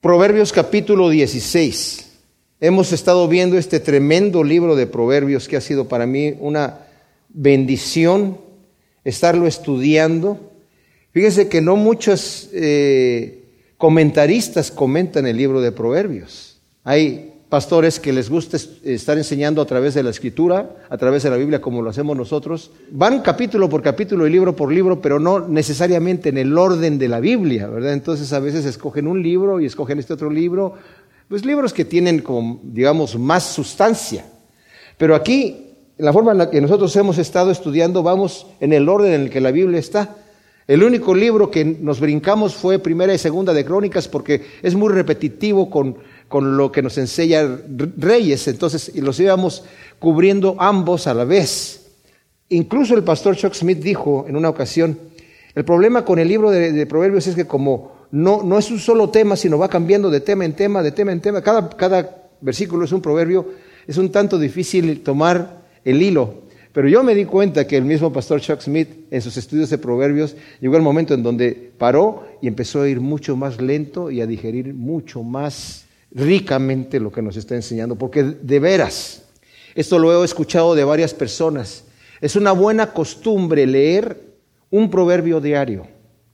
[0.00, 2.06] Proverbios capítulo 16.
[2.58, 6.86] Hemos estado viendo este tremendo libro de Proverbios que ha sido para mí una
[7.28, 8.38] bendición
[9.04, 10.52] estarlo estudiando.
[11.12, 13.44] Fíjense que no muchos eh,
[13.76, 16.62] comentaristas comentan el libro de Proverbios.
[16.82, 21.30] Hay pastores que les gusta estar enseñando a través de la escritura, a través de
[21.30, 22.70] la Biblia como lo hacemos nosotros.
[22.92, 27.08] Van capítulo por capítulo y libro por libro, pero no necesariamente en el orden de
[27.08, 27.92] la Biblia, ¿verdad?
[27.92, 30.74] Entonces a veces escogen un libro y escogen este otro libro,
[31.28, 34.24] pues libros que tienen como, digamos, más sustancia.
[34.96, 38.88] Pero aquí, en la forma en la que nosotros hemos estado estudiando, vamos en el
[38.88, 40.16] orden en el que la Biblia está.
[40.68, 44.92] El único libro que nos brincamos fue Primera y Segunda de Crónicas porque es muy
[44.92, 45.96] repetitivo con
[46.30, 47.44] con lo que nos enseña
[47.96, 49.64] Reyes, entonces los íbamos
[49.98, 51.88] cubriendo ambos a la vez.
[52.50, 54.96] Incluso el pastor Chuck Smith dijo en una ocasión,
[55.56, 59.10] el problema con el libro de, Proverbios es que como no, no, es un solo
[59.10, 62.84] tema, sino va cambiando de tema en tema, de tema en tema, cada, cada versículo
[62.84, 63.46] es un proverbio,
[63.88, 66.42] es un tanto difícil tomar el hilo.
[66.72, 69.78] Pero yo me di cuenta que el mismo pastor Chuck Smith, en sus estudios de
[69.78, 74.20] proverbios, llegó el momento en donde paró y empezó a ir mucho más lento y
[74.20, 79.22] a digerir mucho más ricamente lo que nos está enseñando, porque de veras,
[79.74, 81.84] esto lo he escuchado de varias personas,
[82.20, 84.20] es una buena costumbre leer
[84.70, 85.86] un proverbio diario.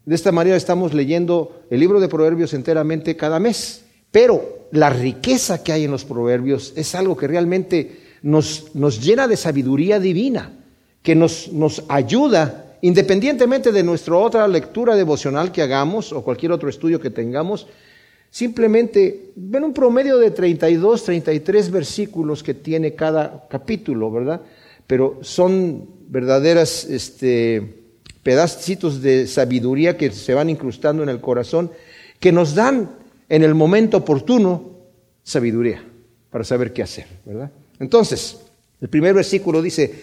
[0.05, 5.63] De esta manera estamos leyendo el libro de proverbios enteramente cada mes, pero la riqueza
[5.63, 10.53] que hay en los proverbios es algo que realmente nos, nos llena de sabiduría divina,
[11.03, 16.69] que nos, nos ayuda independientemente de nuestra otra lectura devocional que hagamos o cualquier otro
[16.69, 17.67] estudio que tengamos,
[18.31, 24.43] Simplemente ven un promedio de 32, 33 versículos que tiene cada capítulo, ¿verdad?
[24.87, 27.85] Pero son verdaderas este,
[28.23, 31.71] pedacitos de sabiduría que se van incrustando en el corazón,
[32.21, 32.91] que nos dan
[33.29, 34.71] en el momento oportuno
[35.23, 35.83] sabiduría
[36.31, 37.51] para saber qué hacer, ¿verdad?
[37.79, 38.39] Entonces,
[38.81, 39.95] el primer versículo dice,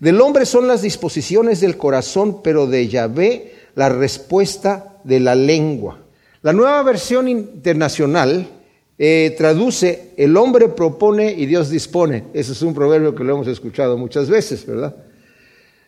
[0.00, 6.05] del hombre son las disposiciones del corazón, pero de Yahvé la respuesta de la lengua.
[6.46, 8.46] La nueva versión internacional
[8.96, 12.26] eh, traduce, el hombre propone y Dios dispone.
[12.32, 14.94] Ese es un proverbio que lo hemos escuchado muchas veces, ¿verdad?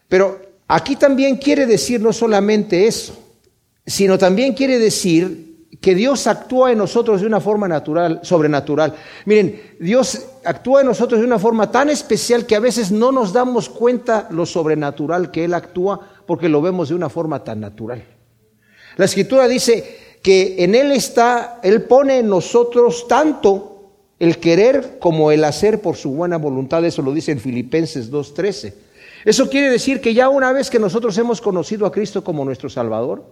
[0.08, 3.16] Pero aquí también quiere decir no solamente eso,
[3.86, 8.96] sino también quiere decir que Dios actúa en nosotros de una forma natural, sobrenatural.
[9.26, 13.32] Miren, Dios actúa en nosotros de una forma tan especial que a veces no nos
[13.32, 18.02] damos cuenta lo sobrenatural que Él actúa porque lo vemos de una forma tan natural.
[18.96, 23.78] La escritura dice, que en Él está, Él pone en nosotros tanto
[24.18, 26.84] el querer como el hacer por su buena voluntad.
[26.84, 28.74] Eso lo dice en Filipenses 2.13.
[29.24, 32.68] Eso quiere decir que ya una vez que nosotros hemos conocido a Cristo como nuestro
[32.68, 33.24] Salvador,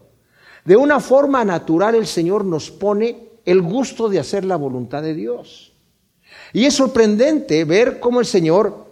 [0.65, 5.15] de una forma natural el Señor nos pone el gusto de hacer la voluntad de
[5.15, 5.73] Dios.
[6.53, 8.87] Y es sorprendente ver cómo el Señor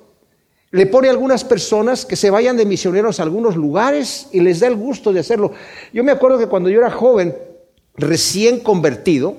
[0.70, 4.60] le pone a algunas personas que se vayan de misioneros a algunos lugares y les
[4.60, 5.52] da el gusto de hacerlo.
[5.92, 7.34] Yo me acuerdo que cuando yo era joven,
[7.96, 9.36] recién convertido,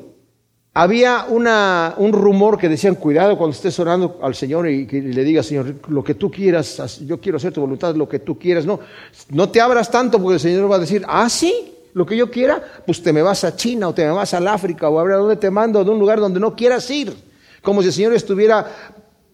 [0.77, 5.75] había un rumor que decían, cuidado cuando estés orando al Señor y, le digas, Señor,
[5.87, 8.65] lo que tú quieras, yo quiero hacer tu voluntad, lo que tú quieras.
[8.65, 8.81] No,
[9.29, 12.29] no te abras tanto porque el Señor va a decir, ah, sí, lo que yo
[12.29, 15.03] quiera, pues te me vas a China o te me vas al África o a
[15.05, 17.15] ver a dónde te mando, de un lugar donde no quieras ir.
[17.61, 18.69] Como si el Señor estuviera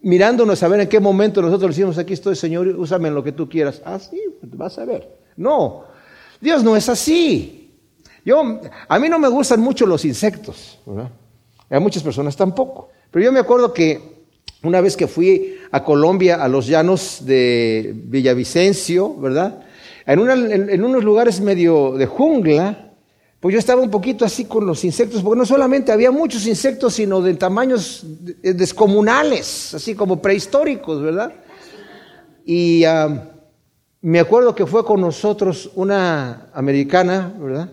[0.02, 3.32] mirándonos a ver en qué momento nosotros decimos, aquí estoy, Señor, úsame en lo que
[3.32, 3.82] tú quieras.
[3.84, 5.08] Ah, sí, vas a ver.
[5.36, 5.86] No,
[6.40, 7.61] Dios no es así.
[8.24, 11.10] Yo, a mí no me gustan mucho los insectos, ¿verdad?
[11.70, 12.90] A muchas personas tampoco.
[13.10, 14.12] Pero yo me acuerdo que
[14.62, 19.64] una vez que fui a Colombia, a los llanos de Villavicencio, ¿verdad?
[20.06, 22.92] En, unos lugares medio de jungla,
[23.40, 26.94] pues yo estaba un poquito así con los insectos, porque no solamente había muchos insectos,
[26.94, 28.04] sino de tamaños
[28.42, 31.32] descomunales, así como prehistóricos, ¿verdad?
[32.44, 33.30] Y ah,
[34.00, 37.70] me acuerdo que fue con nosotros una americana, ¿verdad?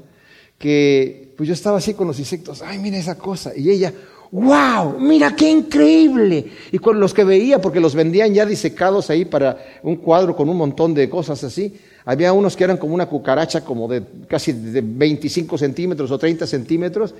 [0.59, 3.93] Que pues yo estaba así con los insectos, ay, mira esa cosa, y ella,
[4.31, 6.45] wow, mira qué increíble.
[6.71, 10.49] Y con los que veía, porque los vendían ya disecados ahí para un cuadro con
[10.49, 14.51] un montón de cosas así, había unos que eran como una cucaracha como de casi
[14.51, 17.15] de 25 centímetros o 30 centímetros,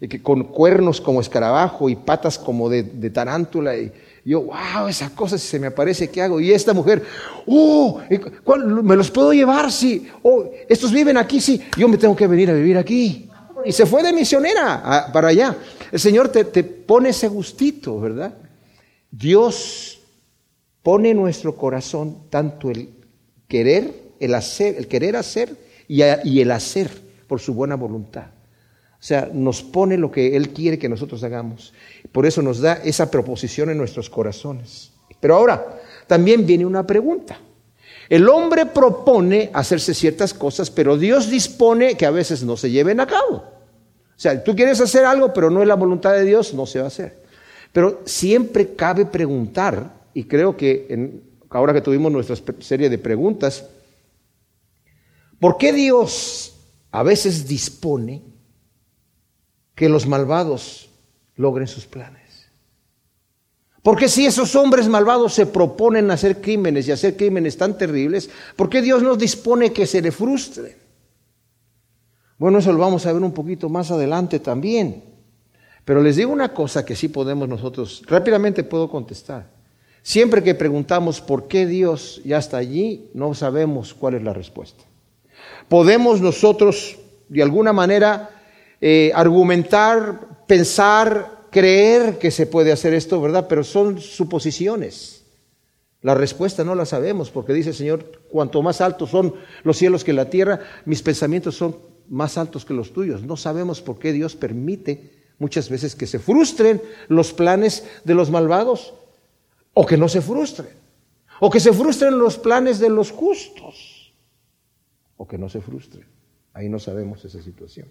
[0.00, 3.76] y que con cuernos como escarabajo y patas como de, de tarántula.
[3.76, 3.92] Y,
[4.24, 6.40] yo, wow, esa cosa si se me aparece, ¿qué hago?
[6.40, 7.02] Y esta mujer,
[7.46, 8.00] oh,
[8.82, 9.72] ¿me los puedo llevar?
[9.72, 10.08] Sí.
[10.22, 11.60] Oh, estos viven aquí, sí.
[11.76, 13.28] Yo me tengo que venir a vivir aquí.
[13.64, 15.56] Y se fue de misionera para allá.
[15.90, 18.34] El Señor te, te pone ese gustito, ¿verdad?
[19.10, 20.00] Dios
[20.82, 22.90] pone en nuestro corazón tanto el
[23.48, 25.56] querer, el hacer, el querer hacer
[25.88, 26.90] y, y el hacer
[27.26, 28.26] por su buena voluntad.
[29.00, 31.72] O sea, nos pone lo que Él quiere que nosotros hagamos.
[32.12, 34.92] Por eso nos da esa proposición en nuestros corazones.
[35.20, 37.38] Pero ahora, también viene una pregunta.
[38.10, 43.00] El hombre propone hacerse ciertas cosas, pero Dios dispone que a veces no se lleven
[43.00, 43.36] a cabo.
[43.36, 46.80] O sea, tú quieres hacer algo, pero no es la voluntad de Dios, no se
[46.80, 47.22] va a hacer.
[47.72, 53.64] Pero siempre cabe preguntar, y creo que ahora que tuvimos nuestra serie de preguntas,
[55.38, 56.54] ¿por qué Dios
[56.90, 58.29] a veces dispone
[59.80, 60.90] que los malvados
[61.36, 62.50] logren sus planes.
[63.82, 68.68] Porque si esos hombres malvados se proponen hacer crímenes y hacer crímenes tan terribles, ¿por
[68.68, 70.76] qué Dios nos dispone que se le frustren?
[72.36, 75.02] Bueno, eso lo vamos a ver un poquito más adelante también.
[75.86, 79.48] Pero les digo una cosa que sí podemos nosotros, rápidamente puedo contestar.
[80.02, 84.84] Siempre que preguntamos por qué Dios ya está allí, no sabemos cuál es la respuesta.
[85.70, 86.98] Podemos nosotros,
[87.30, 88.39] de alguna manera,
[88.80, 93.46] eh, argumentar, pensar, creer que se puede hacer esto, ¿verdad?
[93.48, 95.24] Pero son suposiciones.
[96.02, 99.34] La respuesta no la sabemos porque dice el Señor, cuanto más altos son
[99.64, 101.76] los cielos que la tierra, mis pensamientos son
[102.08, 103.22] más altos que los tuyos.
[103.22, 108.30] No sabemos por qué Dios permite muchas veces que se frustren los planes de los
[108.30, 108.94] malvados
[109.74, 110.80] o que no se frustren.
[111.40, 114.12] O que se frustren los planes de los justos.
[115.16, 116.06] O que no se frustren.
[116.52, 117.88] Ahí no sabemos esa situación.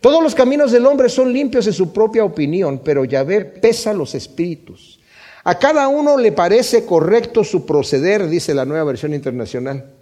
[0.00, 4.14] Todos los caminos del hombre son limpios en su propia opinión, pero Yahvé pesa los
[4.14, 5.00] espíritus.
[5.44, 9.94] A cada uno le parece correcto su proceder, dice la nueva versión internacional,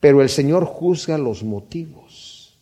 [0.00, 2.58] pero el Señor juzga los motivos.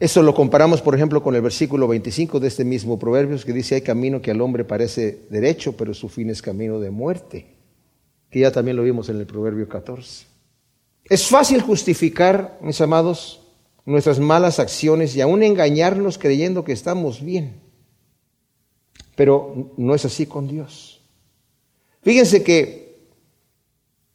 [0.00, 3.74] Eso lo comparamos, por ejemplo, con el versículo 25 de este mismo Proverbios que dice,
[3.74, 7.56] hay camino que al hombre parece derecho, pero su fin es camino de muerte,
[8.30, 10.26] que ya también lo vimos en el Proverbio 14.
[11.04, 13.47] Es fácil justificar, mis amados,
[13.88, 17.60] nuestras malas acciones y aún engañarnos creyendo que estamos bien.
[19.16, 21.00] Pero no es así con Dios.
[22.02, 22.98] Fíjense que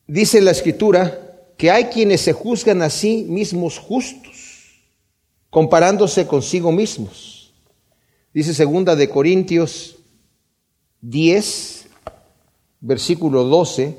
[0.06, 4.80] dice la escritura que hay quienes se juzgan a sí mismos justos,
[5.50, 7.52] comparándose consigo mismos.
[8.32, 9.96] Dice segunda de Corintios
[11.02, 11.88] 10,
[12.80, 13.98] versículo 12,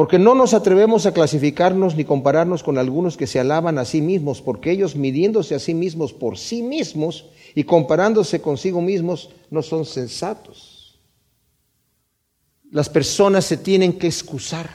[0.00, 4.00] porque no nos atrevemos a clasificarnos ni compararnos con algunos que se alaban a sí
[4.00, 9.60] mismos, porque ellos midiéndose a sí mismos por sí mismos y comparándose consigo mismos no
[9.60, 10.98] son sensatos.
[12.70, 14.70] Las personas se tienen que excusar.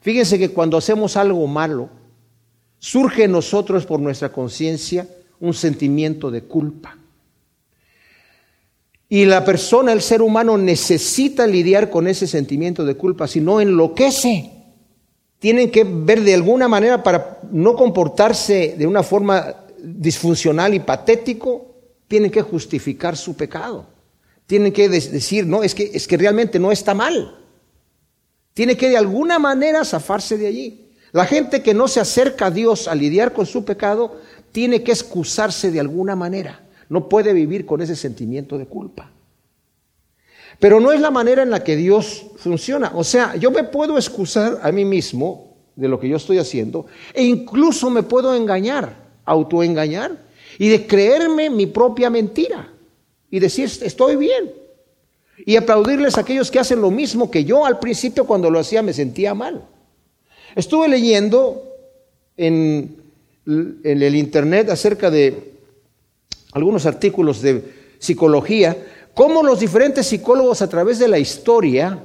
[0.00, 1.88] Fíjense que cuando hacemos algo malo,
[2.80, 5.08] surge en nosotros por nuestra conciencia
[5.38, 6.98] un sentimiento de culpa.
[9.08, 13.60] Y la persona, el ser humano, necesita lidiar con ese sentimiento de culpa, si no
[13.60, 14.52] enloquece.
[15.38, 21.76] Tienen que ver de alguna manera para no comportarse de una forma disfuncional y patético,
[22.08, 23.86] tienen que justificar su pecado.
[24.46, 27.36] Tienen que decir, no, es que, es que realmente no está mal.
[28.54, 30.90] Tiene que de alguna manera zafarse de allí.
[31.12, 34.20] La gente que no se acerca a Dios a lidiar con su pecado,
[34.52, 36.65] tiene que excusarse de alguna manera.
[36.88, 39.10] No puede vivir con ese sentimiento de culpa.
[40.58, 42.92] Pero no es la manera en la que Dios funciona.
[42.94, 46.86] O sea, yo me puedo excusar a mí mismo de lo que yo estoy haciendo
[47.12, 48.96] e incluso me puedo engañar,
[49.26, 50.16] autoengañar
[50.58, 52.72] y de creerme mi propia mentira
[53.30, 54.52] y decir estoy bien.
[55.44, 58.80] Y aplaudirles a aquellos que hacen lo mismo que yo al principio cuando lo hacía
[58.82, 59.66] me sentía mal.
[60.54, 61.62] Estuve leyendo
[62.38, 62.96] en,
[63.44, 65.55] en el internet acerca de
[66.56, 68.76] algunos artículos de psicología,
[69.14, 72.02] cómo los diferentes psicólogos a través de la historia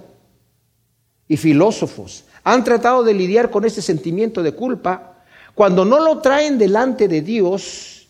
[1.27, 5.23] y filósofos han tratado de lidiar con este sentimiento de culpa,
[5.55, 8.07] cuando no lo traen delante de Dios,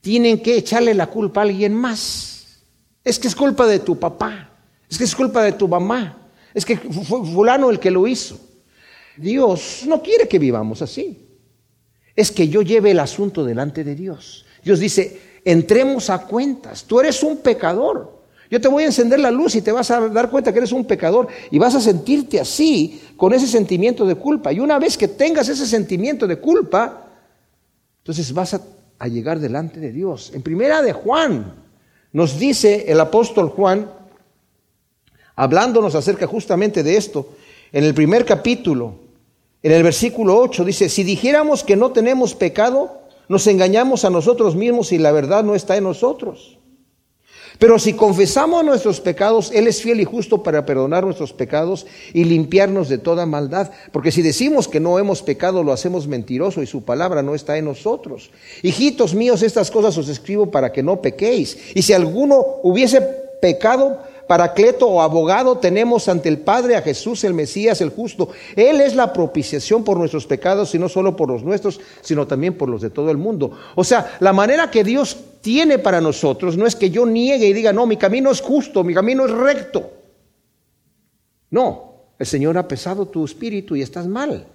[0.00, 2.62] tienen que echarle la culpa a alguien más.
[3.02, 4.50] Es que es culpa de tu papá,
[4.88, 6.16] es que es culpa de tu mamá,
[6.54, 8.38] es que fue fulano el que lo hizo.
[9.16, 11.20] Dios no quiere que vivamos así.
[12.16, 14.46] Es que yo lleve el asunto delante de Dios.
[14.62, 16.84] Dios dice, entremos a cuentas.
[16.84, 18.14] Tú eres un pecador.
[18.50, 20.72] Yo te voy a encender la luz y te vas a dar cuenta que eres
[20.72, 24.52] un pecador y vas a sentirte así con ese sentimiento de culpa.
[24.52, 27.08] Y una vez que tengas ese sentimiento de culpa,
[27.98, 28.60] entonces vas a,
[29.08, 30.30] llegar delante de Dios.
[30.34, 31.52] En primera de Juan
[32.12, 33.90] nos dice el apóstol Juan,
[35.36, 37.34] hablándonos acerca justamente de esto,
[37.70, 38.94] en el primer capítulo,
[39.62, 44.56] en el versículo 8, dice, si dijéramos que no tenemos pecado, nos engañamos a nosotros
[44.56, 46.58] mismos y la verdad no está en nosotros.
[47.58, 52.24] Pero si confesamos nuestros pecados, Él es fiel y justo para perdonar nuestros pecados y
[52.24, 53.70] limpiarnos de toda maldad.
[53.92, 57.56] Porque si decimos que no hemos pecado, lo hacemos mentiroso y su palabra no está
[57.56, 58.30] en nosotros.
[58.62, 61.56] Hijitos míos, estas cosas os escribo para que no pequéis.
[61.74, 63.00] Y si alguno hubiese
[63.40, 68.30] pecado, paracleto o abogado tenemos ante el Padre a Jesús el Mesías, el justo.
[68.56, 72.56] Él es la propiciación por nuestros pecados y no solo por los nuestros, sino también
[72.56, 73.52] por los de todo el mundo.
[73.74, 77.52] O sea, la manera que Dios tiene para nosotros no es que yo niegue y
[77.52, 79.90] diga, no, mi camino es justo, mi camino es recto.
[81.50, 84.46] No, el Señor ha pesado tu espíritu y estás mal.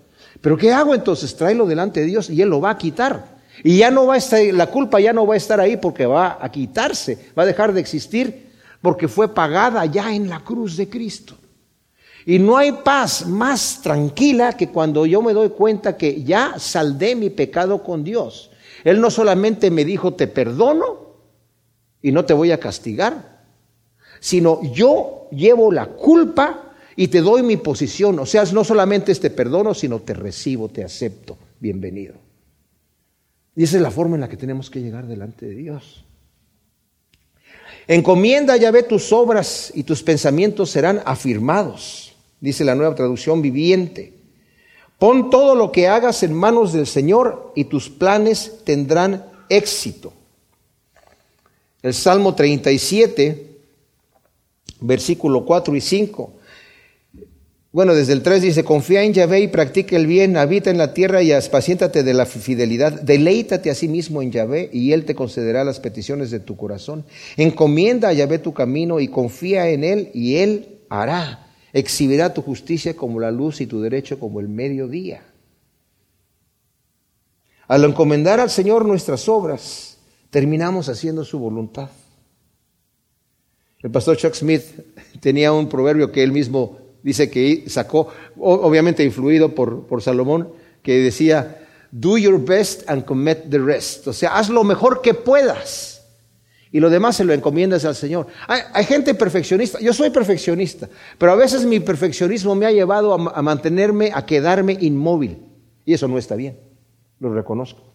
[0.41, 1.35] Pero ¿qué hago entonces?
[1.35, 3.39] Tráelo delante de Dios y Él lo va a quitar.
[3.63, 6.05] Y ya no va a estar, la culpa ya no va a estar ahí porque
[6.05, 8.48] va a quitarse, va a dejar de existir
[8.81, 11.35] porque fue pagada ya en la cruz de Cristo.
[12.25, 17.15] Y no hay paz más tranquila que cuando yo me doy cuenta que ya saldé
[17.15, 18.51] mi pecado con Dios.
[18.83, 21.15] Él no solamente me dijo, te perdono
[22.01, 23.45] y no te voy a castigar,
[24.19, 28.19] sino yo llevo la culpa y te doy mi posición.
[28.19, 31.37] O sea, no solamente este perdono, sino te recibo, te acepto.
[31.59, 32.15] Bienvenido.
[33.55, 36.05] Y esa es la forma en la que tenemos que llegar delante de Dios.
[37.89, 44.13] Encomienda ya ve tus obras y tus pensamientos serán afirmados, dice la nueva traducción viviente.
[44.99, 50.13] Pon todo lo que hagas en manos del Señor y tus planes tendrán éxito.
[51.81, 53.57] El Salmo 37,
[54.81, 56.33] versículo 4 y 5.
[57.71, 60.95] Bueno, desde el 3 dice, confía en Yahvé y practica el bien, habita en la
[60.95, 65.13] tierra y aspaciéntate de la fidelidad, deleítate a sí mismo en Yahvé y Él te
[65.13, 67.05] concederá las peticiones de tu corazón.
[67.37, 71.47] Encomienda a Yahvé tu camino y confía en Él y Él hará.
[71.71, 75.21] Exhibirá tu justicia como la luz y tu derecho como el mediodía.
[77.67, 79.99] Al encomendar al Señor nuestras obras,
[80.31, 81.91] terminamos haciendo su voluntad.
[83.83, 84.63] El pastor Chuck Smith
[85.19, 90.49] tenía un proverbio que él mismo dice que sacó, obviamente influido por, por Salomón,
[90.81, 94.07] que decía, do your best and commit the rest.
[94.07, 95.99] O sea, haz lo mejor que puedas.
[96.71, 98.27] Y lo demás se lo encomiendas al Señor.
[98.47, 100.87] Hay, gente perfeccionista, yo soy perfeccionista,
[101.17, 105.39] pero a veces mi perfeccionismo me ha llevado a, mantenerme, a quedarme inmóvil.
[105.83, 106.59] Y eso no está bien,
[107.19, 107.89] lo reconozco.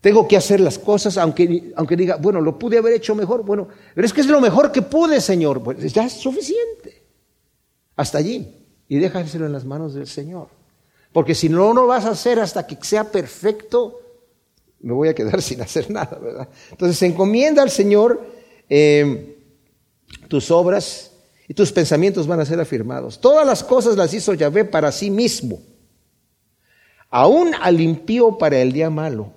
[0.00, 3.42] Tengo que hacer las cosas, aunque, aunque diga, bueno, lo pude haber hecho mejor.
[3.42, 5.62] Bueno, pero es que es lo mejor que pude, Señor.
[5.62, 6.83] Pues ya es suficiente.
[7.96, 8.64] Hasta allí.
[8.88, 10.48] Y déjaselo en las manos del Señor.
[11.12, 14.00] Porque si no lo vas a hacer hasta que sea perfecto,
[14.80, 16.48] me voy a quedar sin hacer nada, ¿verdad?
[16.70, 18.20] Entonces encomienda al Señor
[18.68, 19.34] em,
[20.28, 21.12] tus obras
[21.46, 23.20] y tus pensamientos van a ser afirmados.
[23.20, 25.60] Todas las cosas las hizo Yahvé para sí mismo,
[27.10, 29.32] aún al impío para el día malo.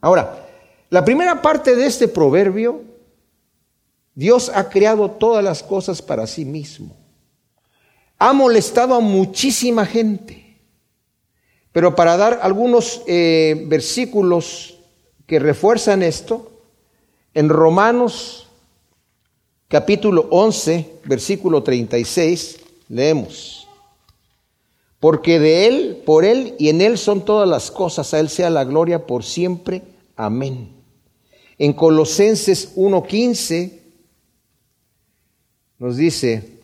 [0.00, 0.48] Ahora,
[0.88, 2.82] la primera parte de este proverbio,
[4.14, 7.01] Dios ha creado todas las cosas para sí mismo
[8.22, 10.56] ha molestado a muchísima gente.
[11.72, 14.78] Pero para dar algunos eh, versículos
[15.26, 16.52] que refuerzan esto,
[17.34, 18.46] en Romanos
[19.66, 23.66] capítulo 11, versículo 36, leemos.
[25.00, 28.50] Porque de Él, por Él y en Él son todas las cosas, a Él sea
[28.50, 29.82] la gloria por siempre.
[30.14, 30.70] Amén.
[31.58, 33.80] En Colosenses 1.15
[35.80, 36.61] nos dice,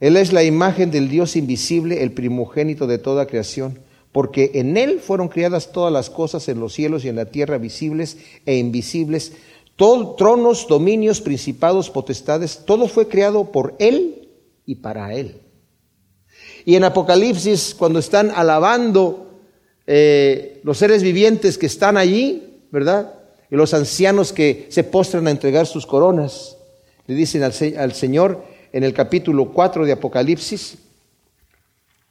[0.00, 3.78] él es la imagen del Dios invisible, el primogénito de toda creación,
[4.12, 7.58] porque en Él fueron creadas todas las cosas en los cielos y en la tierra,
[7.58, 8.16] visibles
[8.46, 9.34] e invisibles,
[9.76, 14.28] todo, tronos, dominios, principados, potestades, todo fue creado por Él
[14.64, 15.42] y para Él.
[16.64, 19.38] Y en Apocalipsis, cuando están alabando
[19.86, 23.14] eh, los seres vivientes que están allí, ¿verdad?
[23.50, 26.56] Y los ancianos que se postran a entregar sus coronas,
[27.06, 30.78] le dicen al, al Señor, en el capítulo 4 de Apocalipsis,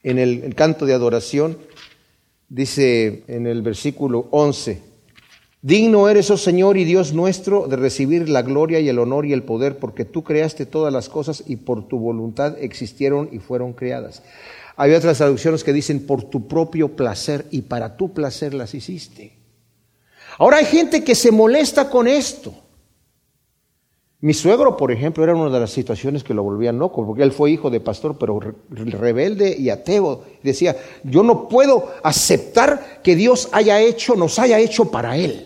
[0.03, 1.57] en el, canto de adoración,
[2.47, 4.81] dice en el versículo 11,
[5.61, 9.33] Digno eres, oh Señor y Dios nuestro, de recibir la gloria y el honor y
[9.33, 13.73] el poder, porque tú creaste todas las cosas y por tu voluntad existieron y fueron
[13.73, 14.23] creadas.
[14.77, 19.33] Hay otras traducciones que dicen por tu propio placer y para tu placer las hiciste.
[20.37, 22.53] Ahora hay gente que se molesta con esto.
[24.21, 27.31] Mi suegro, por ejemplo, era una de las situaciones que lo volvían loco, porque él
[27.31, 30.25] fue hijo de pastor, pero rebelde y ateo.
[30.43, 35.45] Decía, yo no puedo aceptar que Dios haya hecho, nos haya hecho para Él.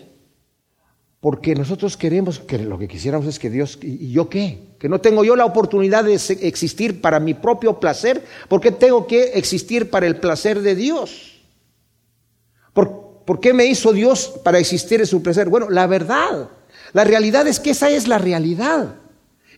[1.20, 4.58] Porque nosotros queremos, que lo que quisiéramos es que Dios, ¿y yo qué?
[4.80, 9.34] Que no tengo yo la oportunidad de existir para mi propio placer, porque tengo que
[9.34, 11.40] existir para el placer de Dios?
[12.72, 15.48] ¿Por, ¿Por qué me hizo Dios para existir en su placer?
[15.48, 16.50] Bueno, la verdad.
[16.94, 18.94] La realidad es que esa es la realidad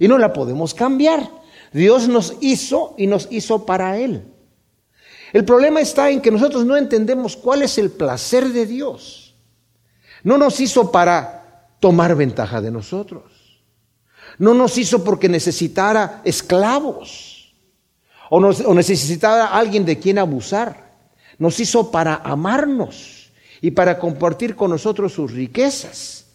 [0.00, 1.30] y no la podemos cambiar.
[1.70, 4.24] Dios nos hizo y nos hizo para Él.
[5.34, 9.34] El problema está en que nosotros no entendemos cuál es el placer de Dios.
[10.22, 13.60] No nos hizo para tomar ventaja de nosotros.
[14.38, 17.54] No nos hizo porque necesitara esclavos
[18.30, 20.96] o, o necesitara alguien de quien abusar.
[21.38, 26.25] Nos hizo para amarnos y para compartir con nosotros sus riquezas.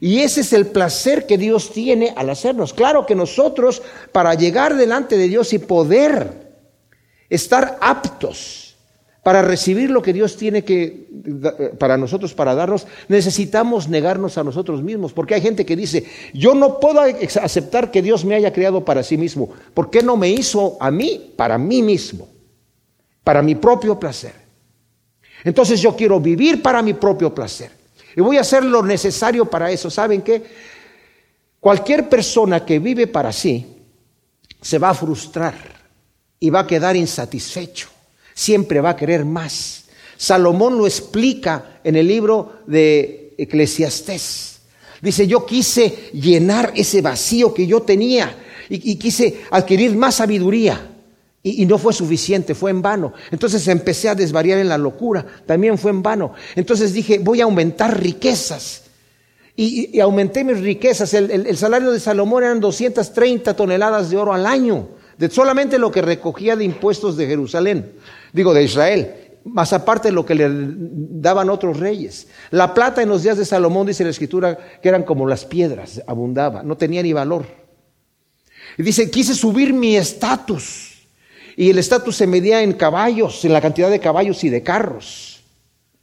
[0.00, 2.72] Y ese es el placer que Dios tiene al hacernos.
[2.72, 3.82] Claro que nosotros,
[4.12, 6.44] para llegar delante de Dios y poder
[7.28, 8.64] estar aptos
[9.22, 11.08] para recibir lo que Dios tiene que
[11.78, 16.54] para nosotros para darnos, necesitamos negarnos a nosotros mismos, porque hay gente que dice, "Yo
[16.54, 19.48] no puedo aceptar que Dios me haya creado para sí mismo.
[19.72, 22.28] ¿Por qué no me hizo a mí para mí mismo?
[23.24, 24.34] Para mi propio placer."
[25.42, 27.83] Entonces yo quiero vivir para mi propio placer.
[28.16, 29.90] Y voy a hacer lo necesario para eso.
[29.90, 30.42] ¿Saben qué?
[31.60, 33.66] Cualquier persona que vive para sí
[34.60, 35.54] se va a frustrar
[36.38, 37.88] y va a quedar insatisfecho.
[38.34, 39.84] Siempre va a querer más.
[40.16, 44.60] Salomón lo explica en el libro de Eclesiastés.
[45.00, 48.36] Dice, yo quise llenar ese vacío que yo tenía
[48.68, 50.93] y, y quise adquirir más sabiduría.
[51.46, 53.12] Y, no fue suficiente, fue en vano.
[53.30, 56.32] Entonces empecé a desvariar en la locura, también fue en vano.
[56.56, 58.84] Entonces dije, voy a aumentar riquezas.
[59.54, 61.12] Y, aumenté mis riquezas.
[61.12, 64.88] El, salario de Salomón eran 230 toneladas de oro al año,
[65.30, 67.92] solamente lo que recogía de impuestos de Jerusalén,
[68.32, 72.26] digo de Israel, más aparte lo que le daban otros reyes.
[72.52, 76.02] La plata en los días de Salomón, dice la escritura, que eran como las piedras,
[76.06, 77.44] abundaba, no tenía ni valor.
[78.78, 80.93] Y dice, quise subir mi estatus
[81.56, 85.42] y el estatus se medía en caballos, en la cantidad de caballos y de carros.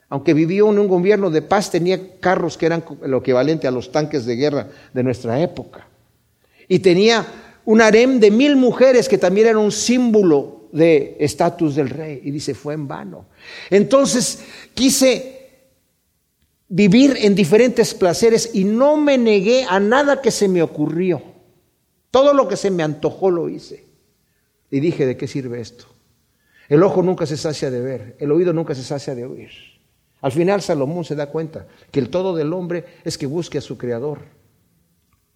[0.10, 3.91] Aunque vivió en un gobierno de paz, tenía carros que eran lo equivalente a los
[3.91, 5.88] tanques de guerra de nuestra época.
[6.67, 7.25] Y tenía
[7.65, 12.22] un harem de mil mujeres que también era un símbolo de estatus del rey.
[12.24, 13.27] Y dice, fue en vano.
[13.70, 14.43] Entonces
[14.74, 15.41] quise
[16.67, 21.22] vivir en diferentes placeres y no me negué a nada que se me ocurrió.
[22.10, 23.90] Todo lo que se me antojó lo hice.
[24.71, 25.86] Y dije, ¿de qué sirve esto?
[26.69, 29.51] El ojo nunca se sacia de ver, el oído nunca se sacia de oír.
[30.21, 33.62] Al final Salomón se da cuenta que el todo del hombre es que busque a
[33.62, 34.19] su creador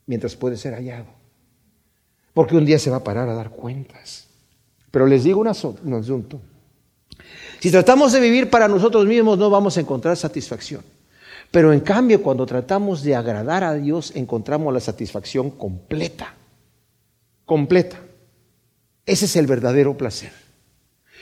[0.05, 1.07] mientras puede ser hallado.
[2.33, 4.27] Porque un día se va a parar a dar cuentas.
[4.91, 6.39] Pero les digo un asunto.
[7.59, 10.83] Si tratamos de vivir para nosotros mismos no vamos a encontrar satisfacción.
[11.51, 16.35] Pero en cambio cuando tratamos de agradar a Dios encontramos la satisfacción completa.
[17.45, 18.04] Completa.
[19.05, 20.31] Ese es el verdadero placer.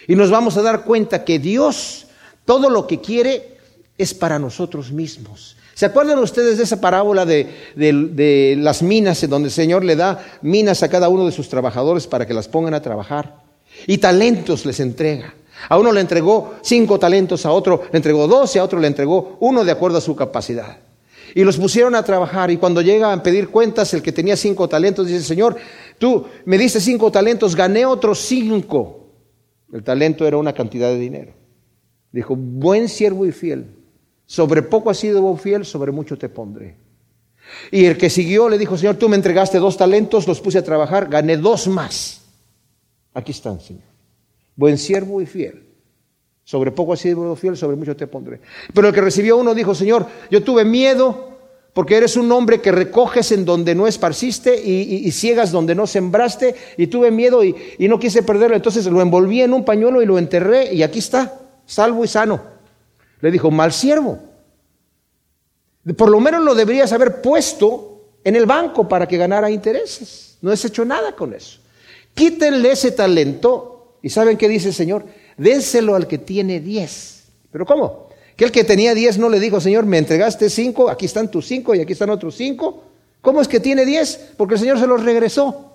[0.08, 2.08] Y nos vamos a dar cuenta que Dios
[2.46, 3.58] todo lo que quiere
[3.98, 5.56] es para nosotros mismos.
[5.74, 10.24] ¿Se acuerdan ustedes de esa parábola de, las minas, en donde el Señor le da
[10.42, 13.42] minas a cada uno de sus trabajadores para que las pongan a trabajar?
[13.88, 15.34] Y talentos les entrega.
[15.70, 19.38] A uno le entregó cinco talentos, a otro le entregó doce, a otro le entregó
[19.40, 20.78] uno de acuerdo a su capacidad.
[21.36, 24.68] Y los pusieron a trabajar y cuando llegan a pedir cuentas, el que tenía cinco
[24.68, 25.56] talentos dice, Señor,
[26.04, 29.08] tú me diste cinco talentos, gané otros cinco.
[29.72, 31.34] El talento era una cantidad de dinero.
[32.12, 33.74] Dijo, buen siervo y fiel,
[34.26, 36.76] sobre poco has sido fiel, sobre mucho te pondré.
[37.72, 40.64] Y el que siguió le dijo, Señor, tú me entregaste dos talentos, los puse a
[40.66, 42.22] trabajar, gané dos más.
[43.14, 43.84] Aquí están, Señor.
[44.58, 45.70] Buen siervo y fiel.
[46.44, 48.42] Sobre poco has sido fiel, sobre mucho te pondré.
[48.74, 51.33] Pero el que recibió uno dijo, Señor, yo tuve miedo
[51.74, 56.56] porque eres un hombre que recoges en donde no esparciste y, ciegas donde no sembraste
[56.78, 58.56] y tuve miedo y, no quise perderlo.
[58.56, 62.42] Entonces lo envolví en un pañuelo y lo enterré y aquí está, salvo y sano.
[63.22, 64.20] Le dijo, mal siervo.
[65.98, 70.38] Por lo menos lo deberías haber puesto en el banco para que ganara intereses.
[70.42, 71.60] No has hecho nada con eso.
[72.14, 75.06] Quítenle ese talento y ¿saben qué dice el Señor?
[75.38, 77.26] dénselo al que tiene diez.
[77.52, 78.10] ¿Pero cómo?
[78.36, 81.46] Que el que tenía diez no le dijo, Señor, me entregaste cinco, aquí están tus
[81.46, 82.84] cinco y aquí están otros cinco.
[83.22, 84.32] ¿Cómo es que tiene diez?
[84.38, 85.72] Porque el Señor se los regresó.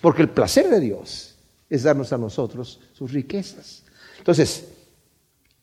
[0.00, 1.34] Porque el placer de Dios
[1.68, 3.82] es darnos a nosotros sus riquezas.
[4.18, 4.64] Entonces,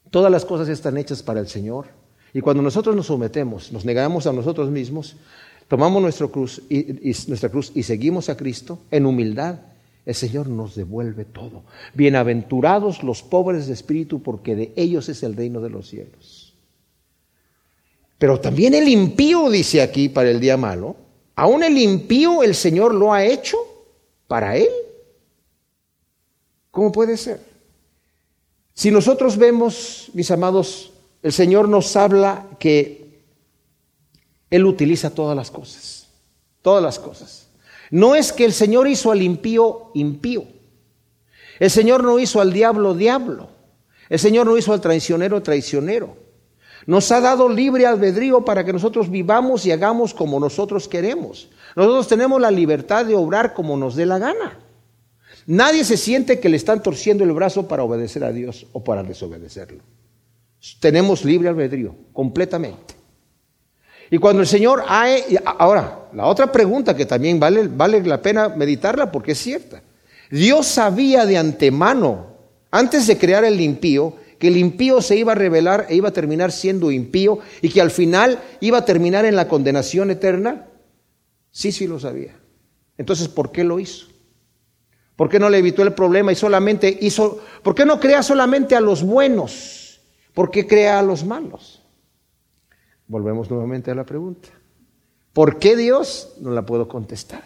[0.09, 1.87] todas las cosas están hechas para el Señor.
[2.33, 5.15] Y cuando nosotros nos sometemos, nos negamos a nosotros mismos,
[5.67, 9.59] tomamos nuestra cruz y, nuestra cruz y seguimos a Cristo en humildad,
[10.05, 11.63] el Señor nos devuelve todo.
[11.93, 16.55] Bienaventurados los pobres de espíritu, porque de ellos es el reino de los cielos.
[18.17, 20.95] Pero también el impío, dice aquí, para el día malo,
[21.35, 23.57] aún el impío el Señor lo ha hecho
[24.27, 24.69] para él.
[26.71, 27.39] ¿Cómo puede ser?
[28.73, 33.25] Si nosotros vemos, mis amados, el Señor nos habla que
[34.49, 36.07] Él utiliza todas las cosas,
[36.61, 37.48] todas las cosas.
[37.91, 40.45] No es que el Señor hizo al impío impío.
[41.59, 43.49] El Señor no hizo al diablo diablo.
[44.09, 46.17] El Señor no hizo al traicionero traicionero.
[46.85, 51.49] Nos ha dado libre albedrío para que nosotros vivamos y hagamos como nosotros queremos.
[51.75, 54.57] Nosotros tenemos la libertad de obrar como nos dé la gana.
[55.45, 59.03] Nadie se siente que le están torciendo el brazo para obedecer a Dios o para
[59.03, 59.83] desobedecerlo.
[60.79, 62.98] Tenemos libre albedrío, completamente.
[64.09, 65.07] Y cuando el Señor ha...
[65.45, 69.81] Ahora, la otra pregunta que también vale, vale la pena meditarla porque es cierta.
[70.31, 72.27] Dios sabía de antemano,
[72.71, 76.13] antes de crear el impío, que el impío se iba a revelar e iba a
[76.13, 80.67] terminar siendo impío y que al final iba a terminar en la condenación eterna.
[81.51, 82.35] Sí, sí lo sabía.
[82.97, 84.07] Entonces, ¿por qué lo hizo?
[85.15, 88.75] ¿Por qué no le evitó el problema y solamente hizo, ¿por qué no crea solamente
[88.75, 89.99] a los buenos?
[90.33, 91.81] ¿Por qué crea a los malos?
[93.09, 94.49] Volvemos nuevamente a la pregunta.
[95.33, 96.35] ¿Por qué Dios?
[96.39, 97.43] No la puedo contestar.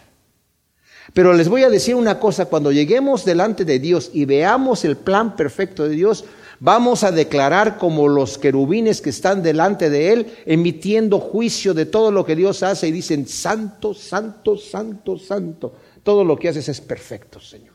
[1.14, 4.96] Pero les voy a decir una cosa, cuando lleguemos delante de Dios y veamos el
[4.96, 6.26] plan perfecto de Dios,
[6.60, 12.10] vamos a declarar como los querubines que están delante de Él, emitiendo juicio de todo
[12.10, 15.74] lo que Dios hace y dicen, santo, santo, santo, santo.
[16.02, 17.74] Todo lo que haces es perfecto, Señor.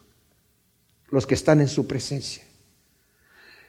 [1.10, 2.44] Los que están en su presencia.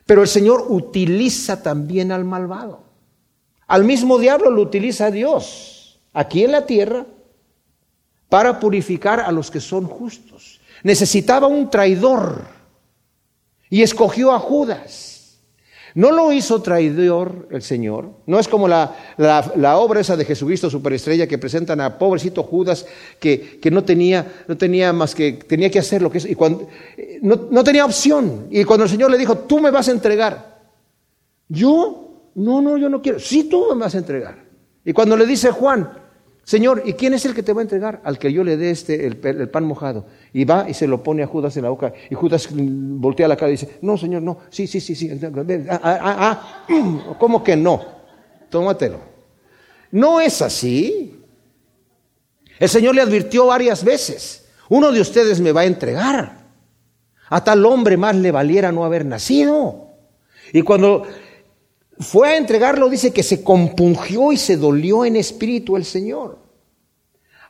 [0.05, 2.90] Pero el Señor utiliza también al malvado.
[3.71, 7.07] Al mismo diablo lo utiliza Dios aquí en la tierra
[8.29, 10.61] para purificar a los que son justos.
[10.83, 12.47] Necesitaba un traidor
[13.69, 15.39] y escogió a Judas.
[15.95, 18.11] No lo hizo traidor el Señor.
[18.27, 18.97] No es como la,
[19.79, 22.87] obra esa de Jesucristo superestrella que presentan a pobrecito Judas
[23.21, 26.67] que, no, tenía, no tenía más que, tenía que hacer lo que es, y cuando,
[27.23, 28.49] no, no tenía opción.
[28.51, 30.59] Y cuando el Señor le dijo, tú me vas a entregar,
[31.49, 33.19] yo no, no, yo no quiero.
[33.19, 34.45] Sí, tú me vas a entregar.
[34.85, 35.91] Y cuando le dice Juan,
[36.45, 38.01] Señor, ¿y quién es el que te va a entregar?
[38.03, 40.07] Al que yo le dé este, el, pan mojado.
[40.33, 41.93] Y va y se lo pone a Judas en la boca.
[42.11, 44.39] Y Judas voltea la cara y dice, no, Señor, no.
[44.51, 45.11] Sí, sí, sí, sí.
[45.69, 47.17] Ah, ah, ah, ah.
[47.19, 47.81] ¿Cómo que no?
[48.49, 48.99] Tómatelo.
[49.93, 51.21] No es así.
[52.59, 56.41] El Señor le advirtió varias veces, uno de ustedes me va a entregar.
[57.29, 59.95] A tal hombre más le valiera no haber nacido.
[60.53, 61.07] Y cuando
[62.01, 66.39] fue a entregarlo, dice que se compungió y se dolió en espíritu el Señor.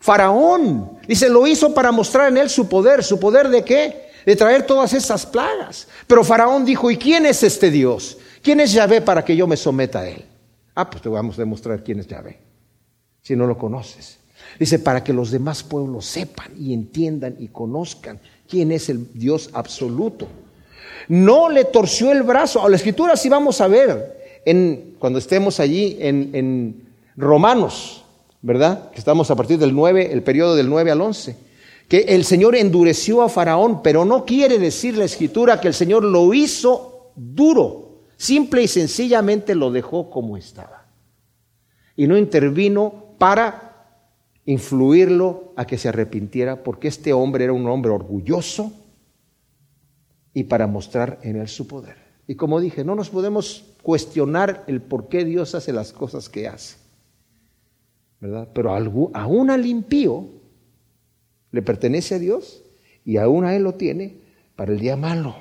[0.01, 3.05] Faraón, dice, lo hizo para mostrar en él su poder.
[3.05, 4.11] ¿Su poder de qué?
[4.27, 5.87] De traer todas esas plagas.
[6.07, 8.19] Pero Faraón dijo, ¿y quién es este Dios?
[8.43, 10.25] ¿Quién es Yahvé para que yo me someta a él?
[10.75, 12.41] Ah, pues te vamos a demostrar quién es Yahvé,
[13.23, 14.19] si no lo conoces.
[14.59, 19.51] Dice, para que los demás pueblos sepan y entiendan y conozcan quién es el Dios
[19.53, 20.27] absoluto.
[21.09, 22.65] No le torció el brazo.
[22.65, 28.05] A la escritura sí vamos a ver en, cuando estemos allí en, en Romanos,
[28.43, 28.91] ¿verdad?
[28.91, 31.37] Que estamos a partir del 9, el periodo del 9 al 11.
[31.89, 36.05] Que el Señor endureció a Faraón, pero no quiere decir la escritura que el Señor
[36.05, 38.03] lo hizo duro.
[38.17, 40.87] Simple y sencillamente lo dejó como estaba.
[41.97, 43.71] Y no intervino para
[44.47, 48.73] influirlo a que se arrepintiera, porque este hombre era un hombre orgulloso
[50.33, 52.10] y para mostrar en él su poder.
[52.31, 56.47] Y como dije, no nos podemos cuestionar el por qué Dios hace las cosas que
[56.47, 56.77] hace.
[58.21, 58.47] ¿Verdad?
[58.55, 60.29] Pero aún al impío
[61.51, 62.63] le pertenece a Dios
[63.05, 64.19] y aún a Él lo tiene
[64.55, 65.35] para el día malo.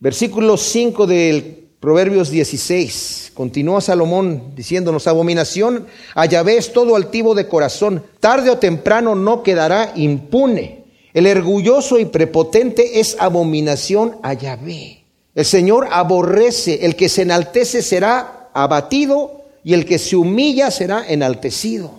[0.00, 3.32] Versículo 5 del Proverbios 16.
[3.34, 9.42] Continúa Salomón diciéndonos, abominación a Yahvé es todo altivo de corazón, tarde o temprano no
[9.42, 10.84] quedará impune.
[11.12, 15.03] El orgulloso y prepotente es abominación a Yahvé.
[15.34, 21.04] El Señor aborrece, el que se enaltece será abatido y el que se humilla será
[21.08, 21.90] enaltecido.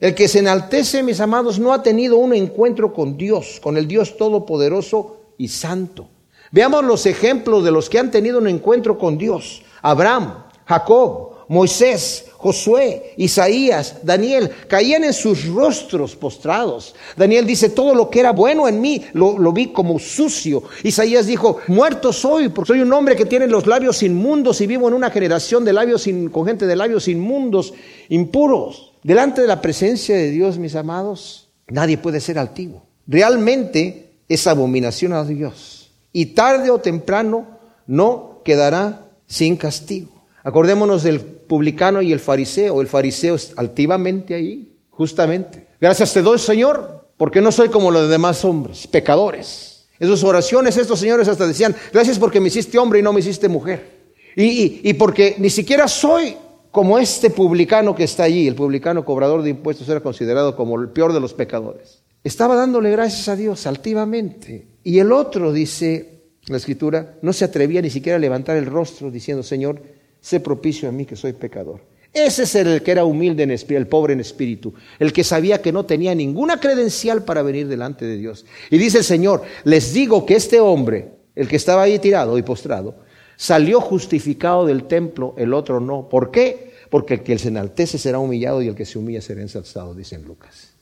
[0.00, 3.88] El que se enaltece, mis amados, no ha tenido un encuentro con Dios, con el
[3.88, 6.08] Dios Todopoderoso y Santo.
[6.50, 9.62] Veamos los ejemplos de los que han tenido un encuentro con Dios.
[9.80, 16.94] Abraham, Jacob, Moisés, Josué, Isaías, Daniel, caían en sus rostros postrados.
[17.16, 20.62] Daniel dice, todo lo que era bueno en mí lo, vi como sucio.
[20.82, 24.88] Isaías dijo, muerto soy, porque soy un hombre que tiene los labios inmundos y vivo
[24.88, 27.72] en una generación de labios con gente de labios inmundos,
[28.08, 28.92] impuros.
[29.02, 32.82] Delante de la presencia de Dios, mis amados, nadie puede ser altivo.
[33.06, 35.90] Realmente es abominación a Dios.
[36.12, 37.46] Y tarde o temprano
[37.86, 40.10] no quedará sin castigo.
[40.42, 42.80] Acordémonos del publicano y el fariseo.
[42.80, 45.68] El fariseo es altivamente ahí, justamente.
[45.80, 49.86] Gracias te doy, Señor, porque no soy como los demás hombres, pecadores.
[50.00, 53.20] En sus oraciones estos señores hasta decían, gracias porque me hiciste hombre y no me
[53.20, 54.04] hiciste mujer.
[54.36, 56.36] Y, y porque ni siquiera soy
[56.70, 60.88] como este publicano que está allí, el publicano cobrador de impuestos era considerado como el
[60.88, 62.02] peor de los pecadores.
[62.24, 64.66] Estaba dándole gracias a Dios altivamente.
[64.82, 69.10] Y el otro, dice la escritura, no se atrevía ni siquiera a levantar el rostro
[69.10, 69.80] diciendo, Señor,
[70.24, 71.82] sé propicio a mí que soy pecador.
[72.10, 75.60] Ese es el que era humilde en espíritu, el pobre en espíritu, el que sabía
[75.60, 78.46] que no tenía ninguna credencial para venir delante de Dios.
[78.70, 82.42] Y dice el Señor, les digo que este hombre, el que estaba ahí tirado y
[82.42, 82.94] postrado,
[83.36, 86.08] salió justificado del templo, el otro no.
[86.08, 86.72] ¿Por qué?
[86.88, 90.18] Porque el que se enaltece será humillado y el que se humilla será ensalzado, dice
[90.18, 90.72] Lucas.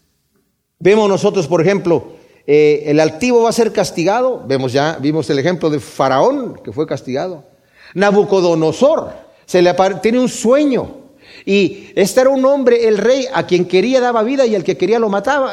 [0.78, 2.12] Vemos nosotros, por ejemplo,
[2.46, 4.44] eh, el altivo va a ser castigado.
[4.46, 7.50] Vemos ya, vimos el ejemplo de Faraón, que fue castigado.
[7.94, 10.97] Nabucodonosor, se le tiene un sueño
[11.45, 14.79] y este era un hombre, el rey, a quien quería daba vida y al que
[14.79, 15.53] quería lo mataba,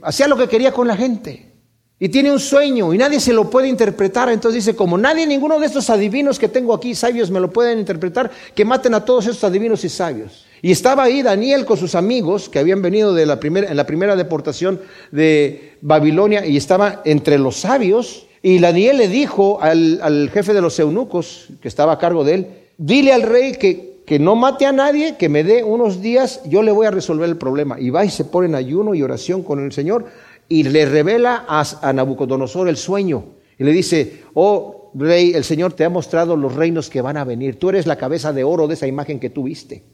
[0.00, 1.52] hacía lo que quería con la gente.
[1.98, 4.30] Y tiene un sueño y nadie se lo puede interpretar.
[4.30, 7.80] Entonces dice, como nadie, ninguno de estos adivinos que tengo aquí, sabios, me lo pueden
[7.80, 10.46] interpretar, que maten a todos estos adivinos y sabios.
[10.62, 13.84] Y estaba ahí Daniel con sus amigos que habían venido de la primera, en la
[13.84, 18.26] primera deportación de Babilonia y estaba entre los sabios.
[18.40, 22.34] Y Daniel le dijo al, al jefe de los eunucos, que estaba a cargo de
[22.34, 26.42] él, dile al rey que que no mate a nadie, que me dé unos días,
[26.44, 27.78] yo le voy a resolver el problema.
[27.80, 30.06] Y va y se pone en ayuno y oración con el Señor
[30.48, 33.24] y le revela a, Nabucodonosor el sueño.
[33.58, 37.24] Y le dice, oh rey, el Señor te ha mostrado los reinos que van a
[37.24, 37.58] venir.
[37.58, 39.84] Tú eres la cabeza de oro de esa imagen que tú viste.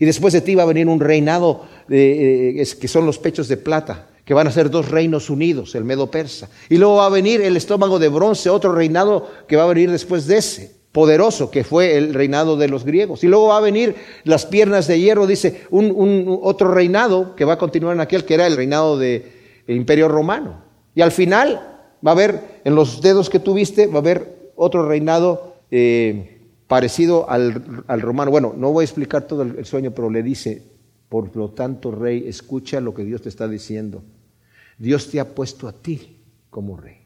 [0.00, 3.56] Y después de ti va a venir un reinado eh, que son los pechos de
[3.58, 6.48] plata, que van a ser dos reinos unidos, el medo persa.
[6.68, 9.90] Y luego va a venir el estómago de bronce, otro reinado que va a venir
[9.90, 13.22] después de ese poderoso que fue el reinado de los griegos.
[13.24, 17.54] Y luego va a venir las piernas de hierro, dice, un, otro reinado que va
[17.54, 19.22] a continuar en aquel que era el reinado del
[19.66, 20.62] imperio romano.
[20.94, 21.60] Y al final
[22.04, 27.28] va a haber, en los dedos que tuviste, va a haber otro reinado eh, parecido
[27.30, 27.54] al,
[28.00, 28.30] romano.
[28.30, 30.62] Bueno, no voy a explicar todo el, el sueño, pero le dice,
[31.08, 34.02] por lo tanto, rey, escucha lo que Dios te está diciendo.
[34.78, 36.16] Dios te ha puesto a ti
[36.50, 36.98] como rey.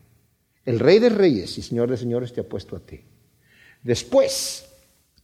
[0.65, 3.01] El rey de reyes y señor de señores te ha puesto a ti.
[3.83, 4.67] Después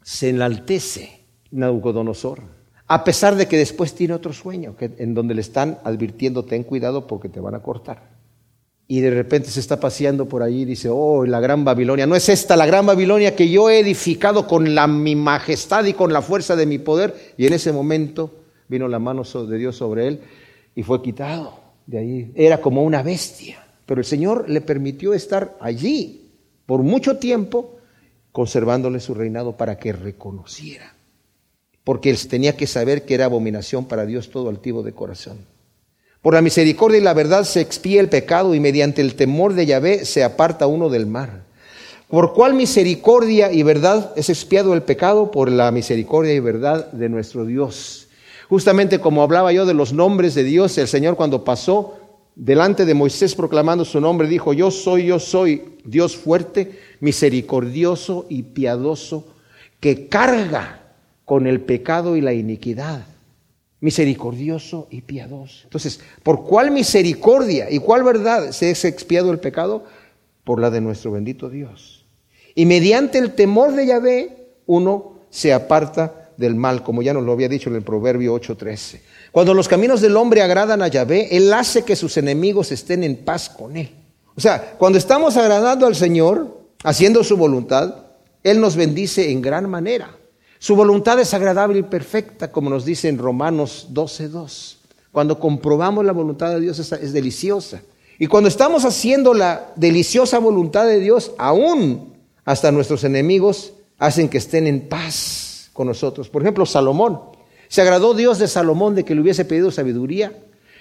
[0.03, 2.41] se enaltece Nabucodonosor,
[2.87, 7.07] a pesar de que después tiene otro sueño, en donde le están advirtiendo, ten cuidado
[7.07, 8.19] porque te van a cortar.
[8.91, 12.17] Y de repente se está paseando por allí y dice, oh, la gran Babilonia, no
[12.17, 16.11] es esta la gran Babilonia que yo he edificado con la, mi majestad y con
[16.11, 17.35] la fuerza de mi poder.
[17.37, 18.31] Y en ese momento
[18.67, 20.21] vino la mano de Dios sobre él
[20.75, 22.33] y fue quitado de ahí.
[22.35, 23.63] Era como una bestia.
[23.85, 26.31] Pero el Señor le permitió estar allí
[26.65, 27.78] por mucho tiempo
[28.33, 30.95] conservándole su reinado para que reconociera.
[31.85, 35.39] Porque él tenía que saber que era abominación para Dios todo altivo de corazón.
[36.23, 39.67] Por la misericordia y la verdad se expía el pecado y mediante el temor de
[39.67, 41.45] Yahvé se aparta uno del mar.
[42.09, 45.31] ¿Por cuál misericordia y verdad es expiado el pecado?
[45.31, 48.09] Por la misericordia y verdad de nuestro Dios.
[48.49, 51.99] Justamente como hablaba yo de los nombres de Dios, el Señor cuando pasó
[52.35, 58.43] delante de Moisés proclamando su nombre, dijo, yo soy, yo soy Dios fuerte, misericordioso y
[58.43, 59.27] piadoso,
[59.81, 60.83] que carga
[61.25, 63.07] con el pecado y la iniquidad.
[63.81, 65.65] Misericordioso y piadoso.
[65.65, 69.85] Entonces, ¿por cuál misericordia y cuál verdad se es expiado el pecado?
[70.43, 72.07] Por la de nuestro bendito Dios.
[72.55, 77.33] Y mediante el temor de Yahvé, uno se aparta del mal, como ya nos lo
[77.33, 79.01] había dicho en el Proverbio 8:13.
[79.31, 83.17] Cuando los caminos del hombre agradan a Yahvé, Él hace que sus enemigos estén en
[83.17, 83.91] paz con Él.
[84.35, 87.95] O sea, cuando estamos agradando al Señor, haciendo su voluntad,
[88.43, 90.17] Él nos bendice en gran manera.
[90.59, 94.77] Su voluntad es agradable y perfecta, como nos dice en Romanos 12.2.
[95.13, 97.81] Cuando comprobamos la voluntad de Dios es, es deliciosa.
[98.19, 102.15] Y cuando estamos haciendo la deliciosa voluntad de Dios, aún
[102.45, 106.29] hasta nuestros enemigos hacen que estén en paz con nosotros.
[106.29, 107.21] Por ejemplo, Salomón.
[107.69, 110.33] Se agradó Dios de Salomón de que le hubiese pedido sabiduría.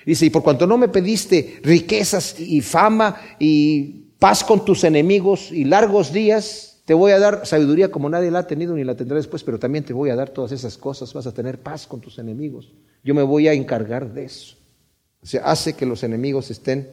[0.06, 5.52] Dice, y por cuanto no me pediste riquezas y fama y paz con tus enemigos
[5.52, 8.96] y largos días, te voy a dar sabiduría como nadie la ha tenido ni la
[8.96, 11.86] tendrá después, pero también te voy a dar todas esas cosas, vas a tener paz
[11.86, 12.72] con tus enemigos.
[13.04, 14.56] Yo me voy a encargar de eso.
[15.22, 16.90] O sea, hace que los enemigos estén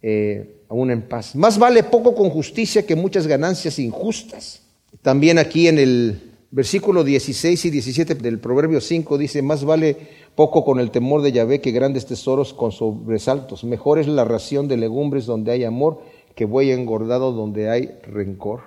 [0.00, 1.34] eh, aún en paz.
[1.34, 4.62] Más vale poco con justicia que muchas ganancias injustas.
[5.02, 6.20] También aquí en el
[6.56, 9.96] Versículo 16 y 17 del Proverbio 5 dice, más vale
[10.36, 13.64] poco con el temor de Yahvé que grandes tesoros con sobresaltos.
[13.64, 16.02] Mejor es la ración de legumbres donde hay amor
[16.36, 18.60] que buey engordado donde hay rencor.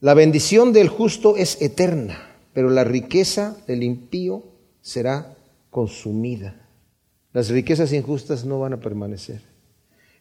[0.00, 4.42] La bendición del justo es eterna, pero la riqueza del impío
[4.80, 5.36] será
[5.70, 6.66] consumida.
[7.34, 9.42] Las riquezas injustas no van a permanecer.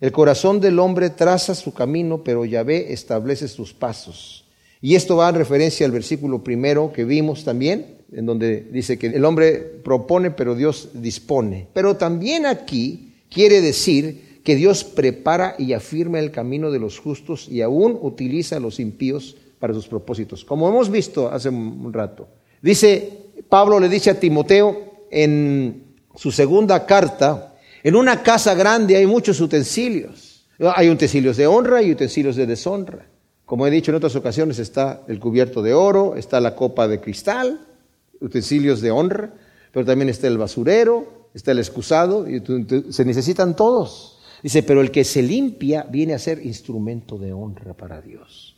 [0.01, 4.45] El corazón del hombre traza su camino, pero Yahvé establece sus pasos.
[4.81, 9.07] Y esto va en referencia al versículo primero que vimos también, en donde dice que
[9.07, 11.69] el hombre propone, pero Dios dispone.
[11.73, 17.49] Pero también aquí quiere decir que Dios prepara y afirma el camino de los justos
[17.49, 22.27] y aún utiliza a los impíos para sus propósitos, como hemos visto hace un rato.
[22.62, 23.12] Dice,
[23.49, 25.84] Pablo le dice a Timoteo en
[26.15, 30.45] su segunda carta, en una casa grande hay muchos utensilios.
[30.75, 33.08] Hay utensilios de honra y utensilios de deshonra.
[33.45, 36.99] Como he dicho en otras ocasiones, está el cubierto de oro, está la copa de
[36.99, 37.62] cristal,
[38.21, 39.34] utensilios de honra,
[39.71, 42.41] pero también está el basurero, está el excusado, y
[42.91, 44.14] se necesitan todos.
[44.45, 48.55] Dice, pero el que se limpia viene a ser instrumento de honra para Dios.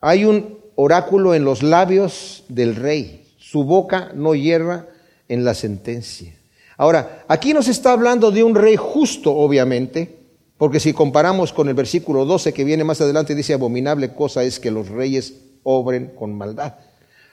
[0.00, 4.86] Hay un oráculo en los labios del rey, su boca no hierra
[5.28, 6.34] en la sentencia.
[6.78, 10.16] Ahora, aquí nos está hablando de un rey justo, obviamente,
[10.56, 14.58] porque si comparamos con el versículo 12 que viene más adelante, dice, abominable cosa es
[14.58, 16.76] que los reyes obren con maldad.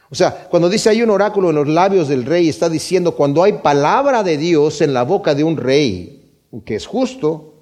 [0.10, 3.41] O sea, cuando dice hay un oráculo en los labios del rey, está diciendo cuando
[3.41, 7.53] hay palabra de Dios en la boca de un rey, que es justo,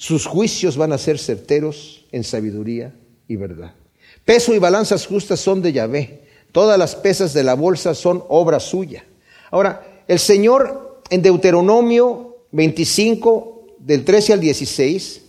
[0.00, 2.94] sus juicios van a ser certeros en sabiduría
[3.28, 3.74] y verdad.
[4.24, 6.22] Peso y balanzas justas son de Yahvé.
[6.52, 9.04] Todas las pesas de la bolsa son obra suya.
[9.50, 15.20] Ahora, el Señor en Deuteronomio 25, del 13 al 16,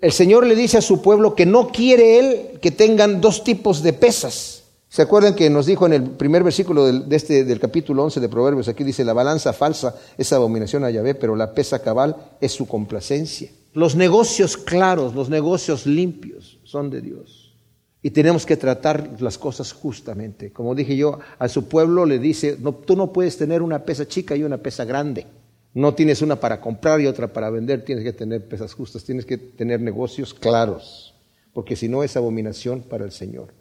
[0.00, 3.82] el Señor le dice a su pueblo que no quiere Él que tengan dos tipos
[3.82, 4.62] de pesas.
[4.88, 8.20] ¿Se acuerdan que nos dijo en el primer versículo del, de este, del capítulo 11
[8.20, 8.68] de Proverbios?
[8.68, 12.66] Aquí dice, la balanza falsa es abominación a Yahvé, pero la pesa cabal es su
[12.66, 13.50] complacencia.
[13.74, 17.54] Los negocios claros, los negocios limpios son de Dios.
[18.02, 20.52] Y tenemos que tratar las cosas justamente.
[20.52, 24.36] Como dije yo, a su pueblo le dice, tú no puedes tener una pesa chica
[24.36, 25.26] y una pesa grande.
[25.74, 29.26] No tienes una para comprar y otra para vender, tienes que tener pesas justas, tienes
[29.26, 31.14] que tener negocios claros,
[31.52, 33.52] porque si no es abominación para el Señor.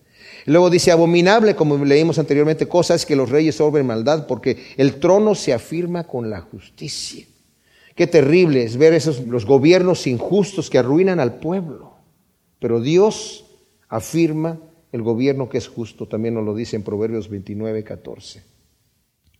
[0.45, 4.95] Luego dice, abominable, como leímos anteriormente, cosa es que los reyes obren maldad, porque el
[4.95, 7.25] trono se afirma con la justicia.
[7.97, 11.95] Qué terrible es ver esos los gobiernos injustos que arruinan al pueblo.
[12.59, 13.45] Pero Dios
[13.89, 14.59] afirma
[14.91, 18.43] el gobierno que es justo, también nos lo dice en Proverbios 29, 14.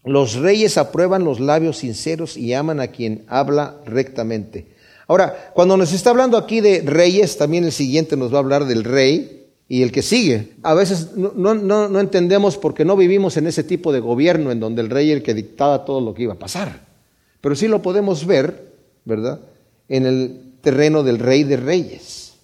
[0.04, 4.67] Los reyes aprueban los labios sinceros y aman a quien habla rectamente.
[5.08, 8.65] Ahora, cuando nos está hablando aquí de reyes, también el siguiente nos va a hablar
[8.65, 9.38] del rey,
[9.70, 10.54] y el que sigue.
[10.63, 14.60] A veces no, no, no, entendemos porque no vivimos en ese tipo de gobierno en
[14.60, 16.87] donde el rey era el que dictaba todo lo que iba a pasar.
[17.41, 18.73] Pero sí lo podemos ver,
[19.06, 19.41] ¿verdad?
[19.88, 22.36] En el terreno del rey de reyes.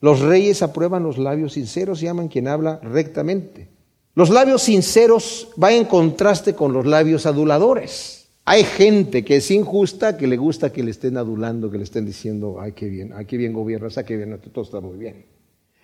[0.00, 3.68] Los reyes aprueban los labios sinceros y aman quien habla rectamente.
[4.14, 8.28] Los labios sinceros va en contraste con los labios aduladores.
[8.44, 12.06] Hay gente que es injusta, que le gusta que le estén adulando, que le estén
[12.06, 15.24] diciendo, ay, qué bien, ay, qué bien gobiernas, ay, qué bien, todo está muy bien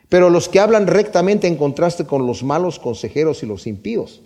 [0.08, 4.22] pero los que hablan rectamente en contraste con los malos consejeros y los impíos.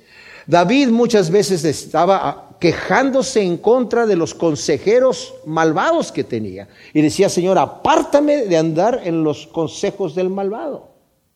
[0.47, 7.29] David muchas veces estaba quejándose en contra de los consejeros malvados que tenía y decía,
[7.29, 10.91] Señor, apártame de andar en los consejos del malvado.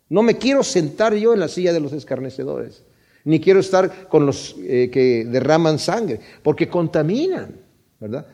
[0.09, 2.85] No me quiero sentar yo en la silla de los escarnecedores,
[3.25, 7.59] ni quiero estar con los eh, que derraman sangre, porque contaminan,
[7.99, 8.27] ¿verdad?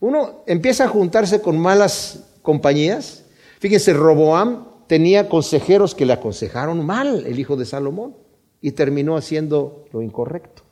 [0.00, 3.24] Uno empieza a juntarse con malas compañías.
[3.58, 8.16] Fíjense, Roboam tenía consejeros que le aconsejaron mal, el hijo de Salomón,
[8.60, 10.62] y terminó haciendo lo incorrecto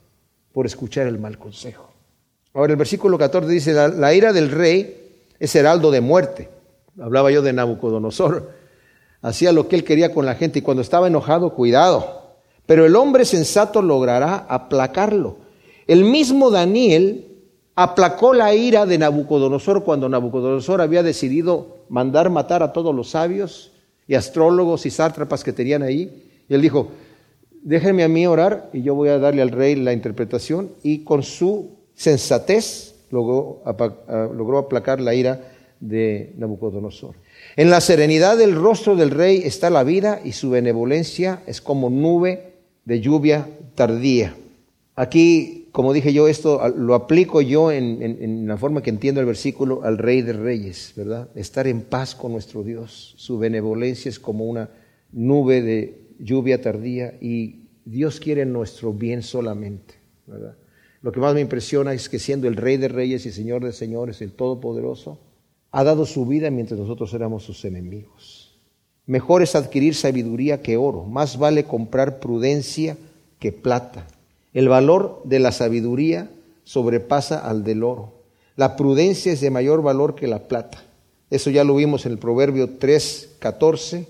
[0.52, 1.90] por escuchar el mal consejo.
[2.54, 6.48] Ahora el versículo 14 dice, la, ira del rey es heraldo de muerte.
[6.98, 8.50] Hablaba yo de Nabucodonosor.
[9.20, 12.36] Hacía lo que él quería con la gente y cuando estaba enojado, cuidado.
[12.64, 15.36] Pero el hombre sensato logrará aplacarlo.
[15.86, 17.26] El mismo Daniel
[17.74, 23.72] aplacó la ira de Nabucodonosor cuando Nabucodonosor había decidido mandar matar a todos los sabios
[24.08, 26.30] y astrólogos y sátrapas que tenían ahí.
[26.48, 26.88] Y él dijo,
[27.66, 30.70] déjenme a mí orar y yo voy a darle al rey la interpretación.
[30.82, 33.62] Y con su sensatez logró,
[34.34, 35.40] logró aplacar la ira
[35.80, 37.16] de Nabucodonosor.
[37.56, 41.90] En la serenidad del rostro del rey está la vida y su benevolencia es como
[41.90, 44.34] nube de lluvia tardía.
[44.94, 49.82] Aquí como dije yo, esto lo aplico yo en, la forma que entiendo el versículo
[49.84, 51.28] al Rey de Reyes, ¿verdad?
[51.34, 53.12] Estar en paz con nuestro Dios.
[53.18, 54.70] Su benevolencia es como una
[55.12, 59.94] nube de lluvia tardía y Dios quiere nuestro bien solamente,
[60.26, 60.56] ¿verdad?
[61.02, 63.72] Lo que más me impresiona es que siendo el Rey de Reyes y Señor de
[63.72, 65.20] Señores, el Todopoderoso,
[65.70, 68.58] ha dado su vida mientras nosotros éramos sus enemigos.
[69.06, 72.96] Mejor es adquirir sabiduría que oro, más vale comprar prudencia
[73.38, 74.06] que plata
[74.56, 76.30] el valor de la sabiduría
[76.64, 78.22] sobrepasa al del oro.
[78.56, 80.82] La prudencia es de mayor valor que la plata.
[81.28, 84.08] Eso ya lo vimos en el Proverbio 3, 14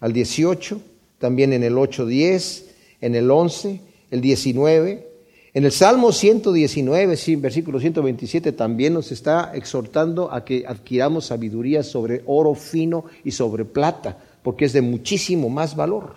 [0.00, 0.80] al 18,
[1.24, 2.66] también en el 8, 10,
[3.00, 5.08] en el 11, el 19,
[5.54, 11.82] En el Salmo 119, sí, versículo 127, también nos está exhortando a que adquiramos sabiduría
[11.82, 16.16] sobre oro fino y sobre plata, porque es de muchísimo más valor.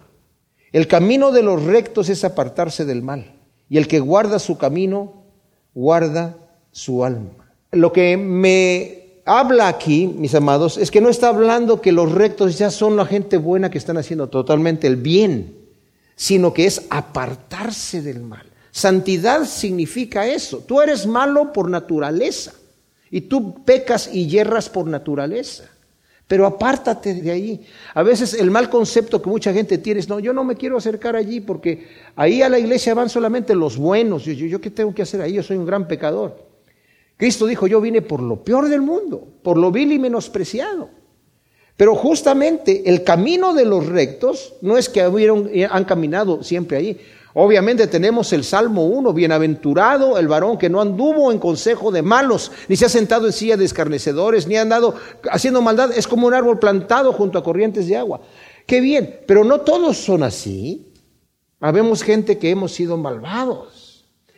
[0.74, 3.34] El camino de los rectos es apartarse del mal,
[3.70, 5.24] y el que guarda su camino,
[5.74, 6.36] guarda
[6.74, 7.32] su alma.
[7.72, 8.97] Lo que me
[9.28, 13.06] habla aquí, mis amados, es que no está hablando que los rectos ya son la
[13.06, 15.54] gente buena que están haciendo totalmente el bien,
[16.16, 18.46] sino que es apartarse del mal.
[18.72, 20.60] Santidad significa eso.
[20.60, 22.54] Tú eres malo por naturaleza
[23.12, 25.66] y tú pecas y yerras por naturaleza.
[26.28, 27.66] Pero apártate de ahí.
[27.94, 30.78] A veces el mal concepto que mucha gente tiene es, no, yo no me quiero
[30.78, 34.26] acercar allí porque ahí a la iglesia van solamente los buenos.
[34.26, 35.34] Yo, yo, ¿qué tengo que hacer ahí?
[35.34, 36.47] Yo soy un gran pecador.
[37.18, 40.90] Cristo dijo, yo vine por lo peor del mundo, por lo vil y menospreciado.
[41.76, 46.98] Pero justamente el camino de los rectos no es que han caminado siempre allí.
[47.34, 52.52] Obviamente tenemos el Salmo 1, bienaventurado el varón que no anduvo en consejo de malos,
[52.68, 54.96] ni se ha sentado en silla de escarnecedores, ni ha andado
[55.32, 58.22] haciendo maldad, es como un árbol plantado junto a corrientes de agua.
[58.66, 60.94] Qué bien, pero no todos son así.
[61.60, 63.77] Habemos gente que hemos sido malvados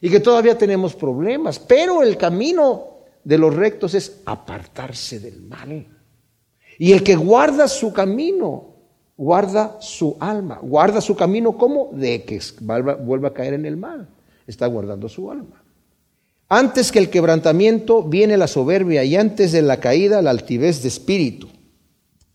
[0.01, 5.87] y que todavía tenemos problemas, pero el camino de los rectos es apartarse del mal.
[6.77, 8.69] Y el que guarda su camino
[9.19, 12.39] guarda su alma, guarda su camino como de que
[13.01, 14.07] vuelva a caer en el mal.
[14.47, 15.61] Está guardando su alma.
[16.47, 20.87] Antes que el quebrantamiento viene la soberbia y antes de la caída la altivez de
[20.87, 21.49] espíritu.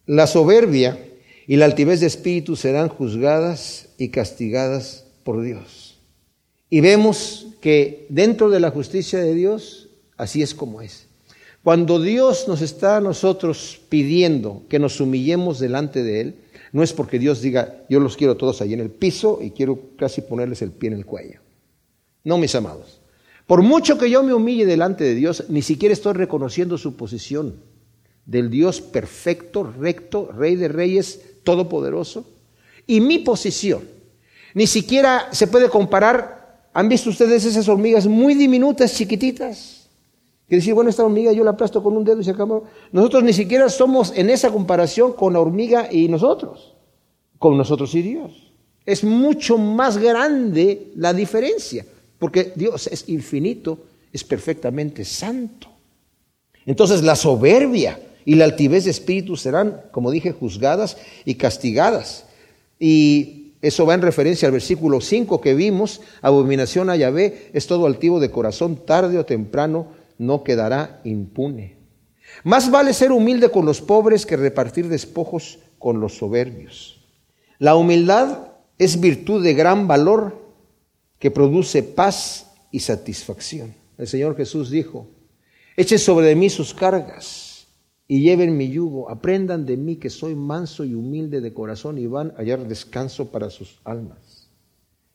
[0.04, 0.98] La soberbia
[1.46, 5.83] y la altivez de espíritu serán juzgadas y castigadas por Dios.
[6.74, 11.06] Y vemos que dentro de la justicia de Dios, así es como es.
[11.62, 16.34] Cuando Dios nos está a nosotros pidiendo que nos humillemos delante de Él,
[16.72, 19.78] no es porque Dios diga, yo los quiero todos ahí en el piso y quiero
[19.96, 21.38] casi ponerles el pie en el cuello.
[22.24, 23.00] No, mis amados.
[23.46, 27.54] Por mucho que yo me humille delante de Dios, ni siquiera estoy reconociendo su posición
[28.26, 32.26] del Dios perfecto, recto, Rey de Reyes, Todopoderoso.
[32.84, 33.82] Y mi posición
[34.54, 36.43] ni siquiera se puede comparar.
[36.74, 39.88] ¿Han visto ustedes esas hormigas muy diminutas, chiquititas?
[40.48, 42.64] Que decir, bueno, esta hormiga yo la aplasto con un dedo y se acabó.
[42.90, 46.74] Nosotros ni siquiera somos en esa comparación con la hormiga y nosotros,
[47.38, 48.52] con nosotros y Dios.
[48.84, 51.86] Es mucho más grande la diferencia,
[52.18, 53.78] porque Dios es infinito,
[54.12, 55.68] es perfectamente santo.
[56.66, 62.26] Entonces la soberbia y la altivez de espíritu serán, como dije, juzgadas y castigadas.
[62.80, 67.86] Y eso va en referencia al versículo 5 que vimos, abominación a Yahvé es todo
[67.86, 69.86] altivo de corazón, tarde o temprano
[70.18, 71.78] no quedará impune.
[72.42, 77.00] Más vale ser humilde con los pobres que repartir despojos con los soberbios.
[77.58, 80.52] La humildad es virtud de gran valor
[81.18, 83.74] que produce paz y satisfacción.
[83.96, 85.06] El Señor Jesús dijo,
[85.74, 87.43] echen sobre mí sus cargas
[88.06, 92.06] y lleven mi yugo, aprendan de mí que soy manso y humilde de corazón y
[92.06, 94.50] van a hallar descanso para sus almas.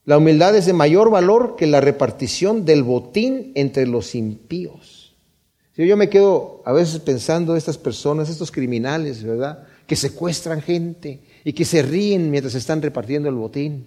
[0.05, 5.15] La humildad es de mayor valor que la repartición del botín entre los impíos.
[5.75, 9.67] Si yo me quedo a veces pensando estas personas, estos criminales, ¿verdad?
[9.85, 13.85] Que secuestran gente y que se ríen mientras están repartiendo el botín.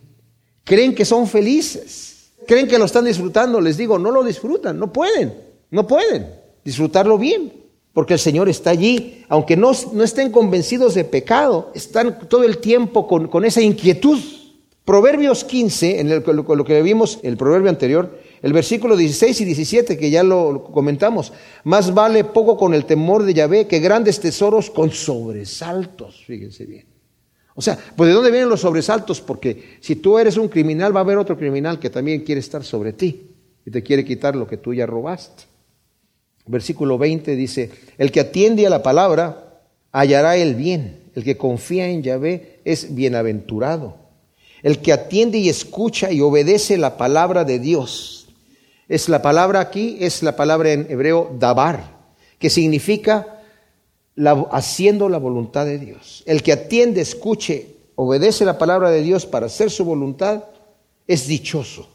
[0.64, 3.60] Creen que son felices, creen que lo están disfrutando.
[3.60, 5.34] Les digo, no lo disfrutan, no pueden,
[5.70, 6.28] no pueden
[6.64, 7.61] disfrutarlo bien.
[7.92, 12.58] Porque el Señor está allí, aunque no, no estén convencidos de pecado, están todo el
[12.58, 14.18] tiempo con, con esa inquietud
[14.84, 20.10] Proverbios 15, en lo que vimos el proverbio anterior, el versículo 16 y 17 que
[20.10, 21.32] ya lo comentamos,
[21.62, 26.86] más vale poco con el temor de Yahvé que grandes tesoros con sobresaltos, fíjense bien.
[27.54, 29.20] O sea, pues ¿de dónde vienen los sobresaltos?
[29.20, 32.64] Porque si tú eres un criminal, va a haber otro criminal que también quiere estar
[32.64, 33.30] sobre ti
[33.64, 35.44] y te quiere quitar lo que tú ya robaste.
[36.46, 39.60] Versículo 20 dice, el que atiende a la palabra
[39.92, 43.96] hallará el bien, el que confía en Yahvé es bienaventurado.
[44.62, 48.28] El que atiende y escucha y obedece la palabra de Dios.
[48.88, 51.98] Es la palabra aquí, es la palabra en hebreo dabar,
[52.38, 53.40] que significa
[54.50, 56.22] haciendo la voluntad de Dios.
[56.26, 60.44] El que atiende, escuche, obedece la palabra de Dios para hacer su voluntad,
[61.06, 61.88] es dichoso.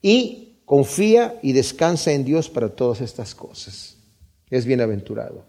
[0.00, 3.96] Y confía y descansa en Dios para todas estas cosas.
[4.50, 5.44] Es bienaventurado.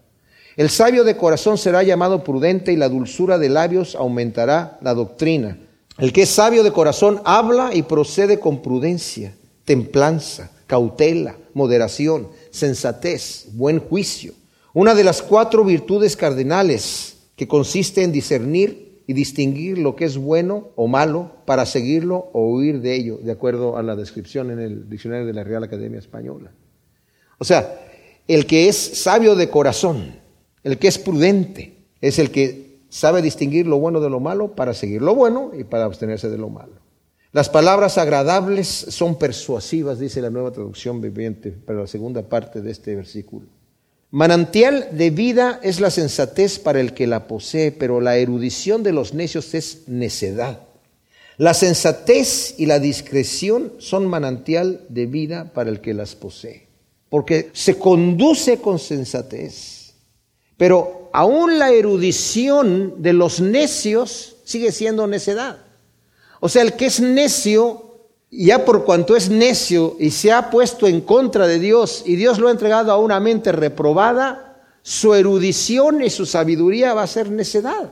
[0.55, 5.57] El sabio de corazón será llamado prudente y la dulzura de labios aumentará la doctrina.
[5.97, 9.35] El que es sabio de corazón habla y procede con prudencia,
[9.65, 14.33] templanza, cautela, moderación, sensatez, buen juicio.
[14.73, 20.17] Una de las cuatro virtudes cardinales que consiste en discernir y distinguir lo que es
[20.17, 24.59] bueno o malo para seguirlo o huir de ello, de acuerdo a la descripción en
[24.59, 26.51] el diccionario de la Real Academia Española.
[27.37, 27.79] O sea,
[28.27, 30.15] el que es sabio de corazón,
[30.63, 34.73] el que es prudente, es el que sabe distinguir lo bueno de lo malo para
[34.73, 36.85] seguir lo bueno y para abstenerse de lo malo.
[37.31, 42.71] Las palabras agradables son persuasivas, dice la nueva traducción viviente para la segunda parte de
[42.71, 43.47] este versículo.
[44.15, 48.93] Manantial de vida es la sensatez para el que la posee, pero la erudición de
[48.93, 50.61] los necios es necedad.
[51.35, 56.65] La sensatez y la discreción son manantial de vida para el que las posee,
[57.09, 59.95] porque se conduce con sensatez.
[60.55, 65.57] Pero aún la erudición de los necios sigue siendo necedad.
[66.39, 67.94] O sea, el que es necio
[68.31, 72.39] ya por cuanto es necio y se ha puesto en contra de Dios y Dios
[72.39, 77.31] lo ha entregado a una mente reprobada, su erudición y su sabiduría va a ser
[77.31, 77.91] necedad.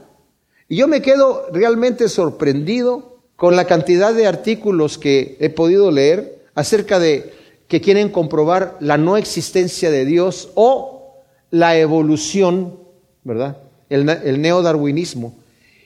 [0.67, 6.45] Y yo me quedo realmente sorprendido con la cantidad de artículos que he podido leer
[6.55, 7.33] acerca de
[7.67, 12.79] que quieren comprobar la no existencia de Dios o la evolución,
[13.23, 13.57] ¿verdad?
[13.89, 15.35] El, el neodarwinismo.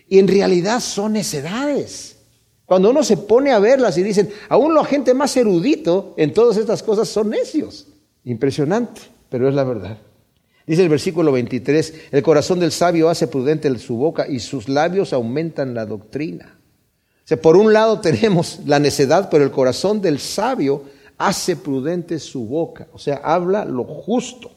[0.09, 2.16] Y en realidad son necedades.
[2.67, 6.57] Cuando uno se pone a verlas y dicen, aún la gente más erudito en todas
[6.57, 7.87] estas cosas son necios.
[8.25, 8.99] Impresionante,
[9.29, 9.97] pero es la verdad.
[10.65, 15.13] Dice el versículo 23, el corazón del sabio hace prudente su boca y sus labios
[15.13, 16.59] aumentan la doctrina.
[17.23, 20.83] O sea, por un lado tenemos la necedad, pero el corazón del sabio
[21.17, 22.89] hace prudente su boca.
[22.91, 24.51] O sea, habla lo justo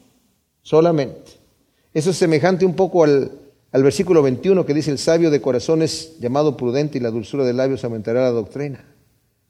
[0.61, 1.31] solamente.
[1.93, 3.31] Eso es semejante un poco al,
[3.71, 7.45] al versículo 21 que dice, el sabio de corazón es llamado prudente y la dulzura
[7.45, 8.85] de labios aumentará la doctrina.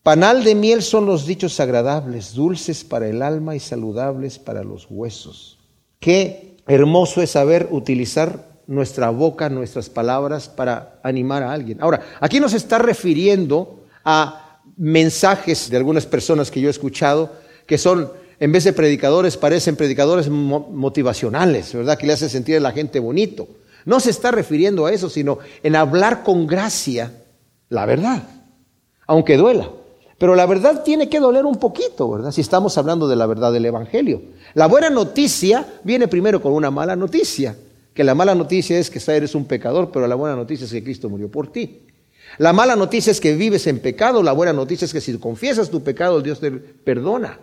[0.04, 4.88] Panal de miel son los dichos agradables, dulces para el alma y saludables para los
[4.90, 5.60] huesos.
[6.00, 11.82] Qué hermoso es saber utilizar nuestra boca, nuestras palabras para animar a alguien.
[11.82, 17.32] Ahora, aquí nos está refiriendo a mensajes de algunas personas que yo he escuchado
[17.68, 21.98] que son, en vez de predicadores, parecen predicadores motivacionales, ¿verdad?
[21.98, 23.48] Que le hacen sentir a la gente bonito.
[23.86, 27.12] No se está refiriendo a eso, sino en hablar con gracia
[27.70, 28.24] la verdad,
[29.08, 29.70] aunque duela.
[30.18, 32.32] Pero la verdad tiene que doler un poquito, ¿verdad?
[32.32, 34.22] Si estamos hablando de la verdad del Evangelio.
[34.54, 37.56] La buena noticia viene primero con una mala noticia,
[37.94, 40.84] que la mala noticia es que eres un pecador, pero la buena noticia es que
[40.84, 41.88] Cristo murió por ti.
[42.38, 45.70] La mala noticia es que vives en pecado, la buena noticia es que si confiesas
[45.70, 47.40] tu pecado, Dios te perdona.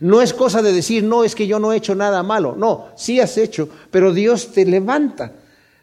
[0.00, 2.54] No es cosa de decir, no, es que yo no he hecho nada malo.
[2.56, 5.32] No, sí has hecho, pero Dios te levanta.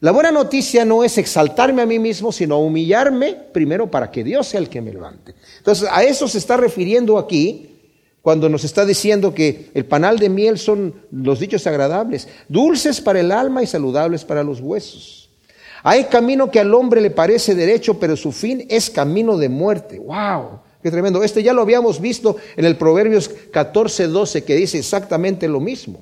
[0.02, 4.48] La buena noticia no es exaltarme a mí mismo, sino humillarme primero para que Dios
[4.48, 5.36] sea el que me levante.
[5.60, 7.70] Entonces, a eso se está refiriendo aquí
[8.24, 13.20] cuando nos está diciendo que el panal de miel son los dichos agradables, dulces para
[13.20, 15.30] el alma y saludables para los huesos.
[15.84, 20.00] Hay camino que al hombre le parece derecho, pero su fin es camino de muerte.
[20.00, 20.62] ¡Wow!
[20.82, 21.22] Qué tremendo.
[21.22, 26.02] Este ya lo habíamos visto en el Proverbios 14, 12, que dice exactamente lo mismo.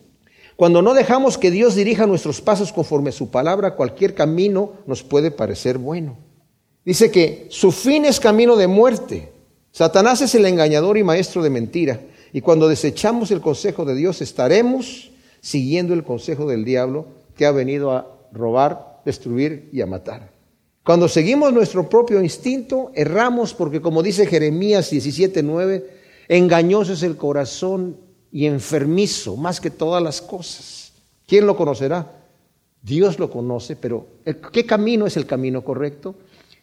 [0.59, 5.03] Cuando no dejamos que Dios dirija nuestros pasos conforme a su palabra, cualquier camino nos
[5.03, 6.17] puede parecer bueno.
[6.83, 9.31] Dice que su fin es camino de muerte.
[9.71, 12.01] Satanás es el engañador y maestro de mentira.
[12.33, 17.05] Y cuando desechamos el consejo de Dios, estaremos siguiendo el consejo del diablo
[17.37, 20.29] que ha venido a robar, destruir y a matar.
[20.83, 25.85] Cuando seguimos nuestro propio instinto, erramos porque como dice Jeremías 17:9,
[26.27, 30.93] engañoso es el corazón y enfermizo más que todas las cosas.
[31.27, 32.11] ¿Quién lo conocerá?
[32.81, 34.07] Dios lo conoce, pero
[34.51, 36.15] ¿qué camino es el camino correcto?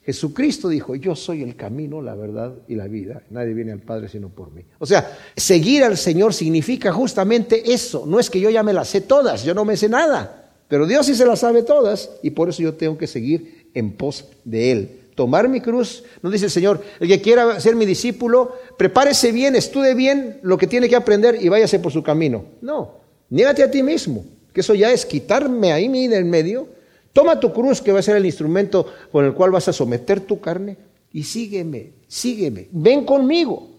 [0.04, 3.22] Jesucristo dijo, yo soy el camino, la verdad y la vida.
[3.30, 4.62] Nadie viene al Padre sino por mí.
[4.78, 8.06] O sea, seguir al Señor significa justamente eso.
[8.06, 10.52] No es que yo ya me las sé todas, yo no me sé nada.
[10.68, 13.92] Pero Dios sí se las sabe todas y por eso yo tengo que seguir en
[13.92, 16.04] pos de Él tomar mi cruz.
[16.22, 20.56] No dice el Señor, el que quiera ser mi discípulo, prepárese bien, estudie bien lo
[20.56, 22.44] que tiene que aprender y váyase por su camino.
[22.60, 23.00] No,
[23.30, 26.68] niégate a ti mismo, que eso ya es quitarme ahí en el medio.
[27.12, 30.20] Toma tu cruz, que va a ser el instrumento con el cual vas a someter
[30.20, 30.76] tu carne,
[31.12, 33.70] y sígueme, sígueme, ven conmigo.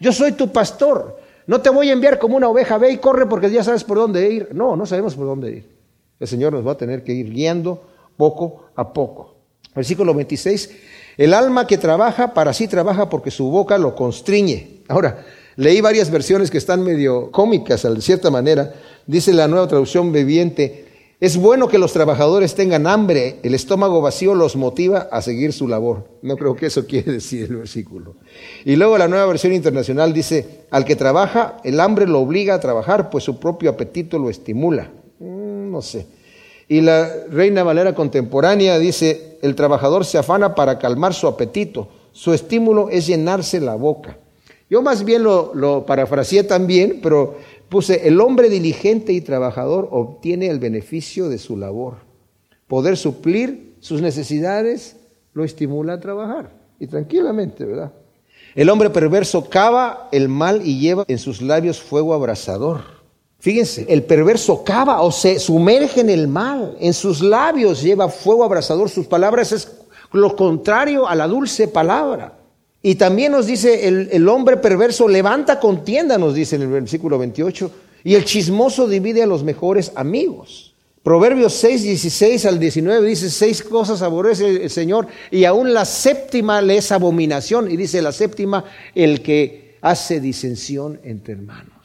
[0.00, 1.20] Yo soy tu pastor.
[1.46, 3.98] No te voy a enviar como una oveja, ve y corre porque ya sabes por
[3.98, 4.48] dónde ir.
[4.52, 5.76] No, no sabemos por dónde ir.
[6.18, 7.82] El Señor nos va a tener que ir guiando
[8.16, 9.35] poco a poco.
[9.76, 10.70] Versículo 26,
[11.18, 14.80] el alma que trabaja, para sí trabaja porque su boca lo constriñe.
[14.88, 15.24] Ahora,
[15.56, 18.74] leí varias versiones que están medio cómicas, de cierta manera.
[19.06, 20.86] Dice la nueva traducción viviente,
[21.18, 25.66] es bueno que los trabajadores tengan hambre, el estómago vacío los motiva a seguir su
[25.66, 26.06] labor.
[26.20, 28.16] No creo que eso quiere decir el versículo.
[28.66, 32.60] Y luego la nueva versión internacional dice, al que trabaja, el hambre lo obliga a
[32.60, 34.90] trabajar, pues su propio apetito lo estimula.
[35.18, 36.06] Mm, no sé.
[36.68, 41.88] Y la Reina Valera contemporánea dice, el trabajador se afana para calmar su apetito.
[42.12, 44.18] Su estímulo es llenarse la boca.
[44.68, 47.36] Yo más bien lo, lo parafraseé también, pero
[47.68, 51.98] puse, el hombre diligente y trabajador obtiene el beneficio de su labor.
[52.66, 54.96] Poder suplir sus necesidades
[55.34, 56.50] lo estimula a trabajar.
[56.80, 57.92] Y tranquilamente, ¿verdad?
[58.54, 62.95] El hombre perverso cava el mal y lleva en sus labios fuego abrasador.
[63.38, 68.44] Fíjense, el perverso cava o se sumerge en el mal, en sus labios lleva fuego
[68.44, 69.68] abrasador, sus palabras es
[70.12, 72.38] lo contrario a la dulce palabra.
[72.82, 77.70] Y también nos dice, el, hombre perverso levanta contienda, nos dice en el versículo 28,
[78.04, 80.74] y el chismoso divide a los mejores amigos.
[81.02, 86.60] Proverbios 6, 16 al 19 dice, seis cosas aborrece el Señor y aún la séptima
[86.62, 87.70] le es abominación.
[87.70, 88.64] Y dice la séptima,
[88.94, 91.75] el que hace disensión entre hermanos.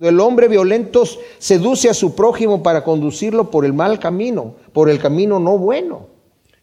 [0.00, 1.04] El hombre violento
[1.38, 6.08] seduce a su prójimo para conducirlo por el mal camino, por el camino no bueno.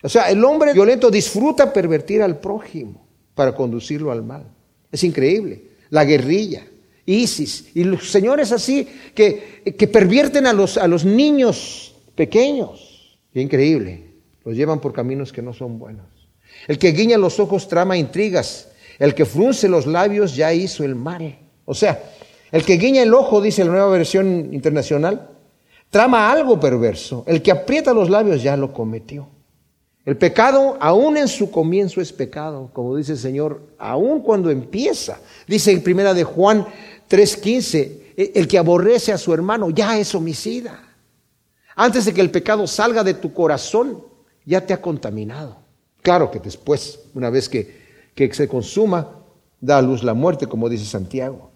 [0.02, 4.44] O sea, el hombre violento disfruta pervertir al prójimo para conducirlo al mal.
[4.92, 5.70] Es increíble.
[5.90, 6.66] La guerrilla,
[7.06, 13.20] ISIS y los señores así que, que pervierten a los, a los niños pequeños.
[13.34, 14.14] Increíble.
[14.44, 16.08] Los llevan por caminos que no son buenos.
[16.68, 18.70] El que guiña los ojos trama intrigas.
[18.98, 21.38] El que frunce los labios ya hizo el mal.
[21.66, 22.02] O sea,
[22.52, 25.30] el que guiña el ojo, dice la nueva versión internacional,
[25.90, 27.24] trama algo perverso.
[27.28, 29.28] El que aprieta los labios ya lo cometió.
[30.06, 35.20] El pecado, aún en su comienzo, es pecado, como dice el Señor, aún cuando empieza.
[35.46, 36.66] Dice en primera de Juan
[37.10, 40.82] 3:15, e, el que aborrece a su hermano ya es homicida.
[41.76, 44.02] Antes de que el pecado salga de tu corazón,
[44.46, 45.58] ya te ha contaminado.
[46.02, 49.12] Claro que después, una vez que, que se consuma,
[49.60, 51.47] da a luz la muerte, como dice Santiago.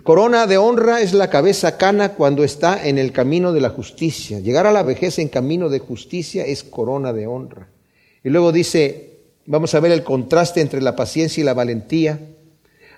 [0.00, 4.40] Corona de honra es la cabeza cana cuando está en el camino de la justicia.
[4.40, 7.68] Llegar a la vejez en camino de justicia es corona de honra.
[8.24, 12.18] Y luego dice, vamos a ver el contraste entre la paciencia y la valentía.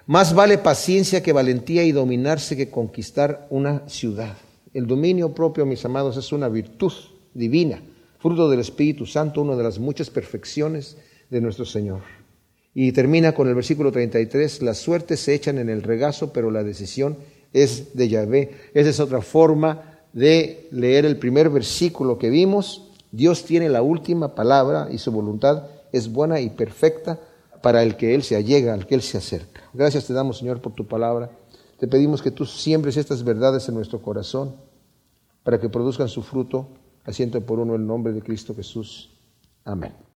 [0.06, 4.36] Más vale paciencia que valentía y dominarse que conquistar una ciudad.
[4.72, 6.92] El dominio propio, mis amados, es una virtud
[7.34, 7.82] divina,
[8.20, 10.96] fruto del Espíritu Santo, una de las muchas perfecciones
[11.28, 12.23] de nuestro Señor.
[12.74, 16.64] Y termina con el versículo 33, las suertes se echan en el regazo, pero la
[16.64, 17.16] decisión
[17.52, 18.50] es de Yahvé.
[18.74, 22.90] Esa es otra forma de leer el primer versículo que vimos.
[23.12, 27.20] Dios tiene la última palabra y su voluntad es buena y perfecta
[27.62, 29.62] para el que Él se allega, al que Él se acerca.
[29.72, 31.30] Gracias te damos, Señor, por tu palabra.
[31.78, 34.56] Te pedimos que tú siembres estas verdades en nuestro corazón
[35.44, 36.68] para que produzcan su fruto,
[37.04, 39.10] asiento por uno el nombre de Cristo Jesús.
[39.64, 40.04] Amén.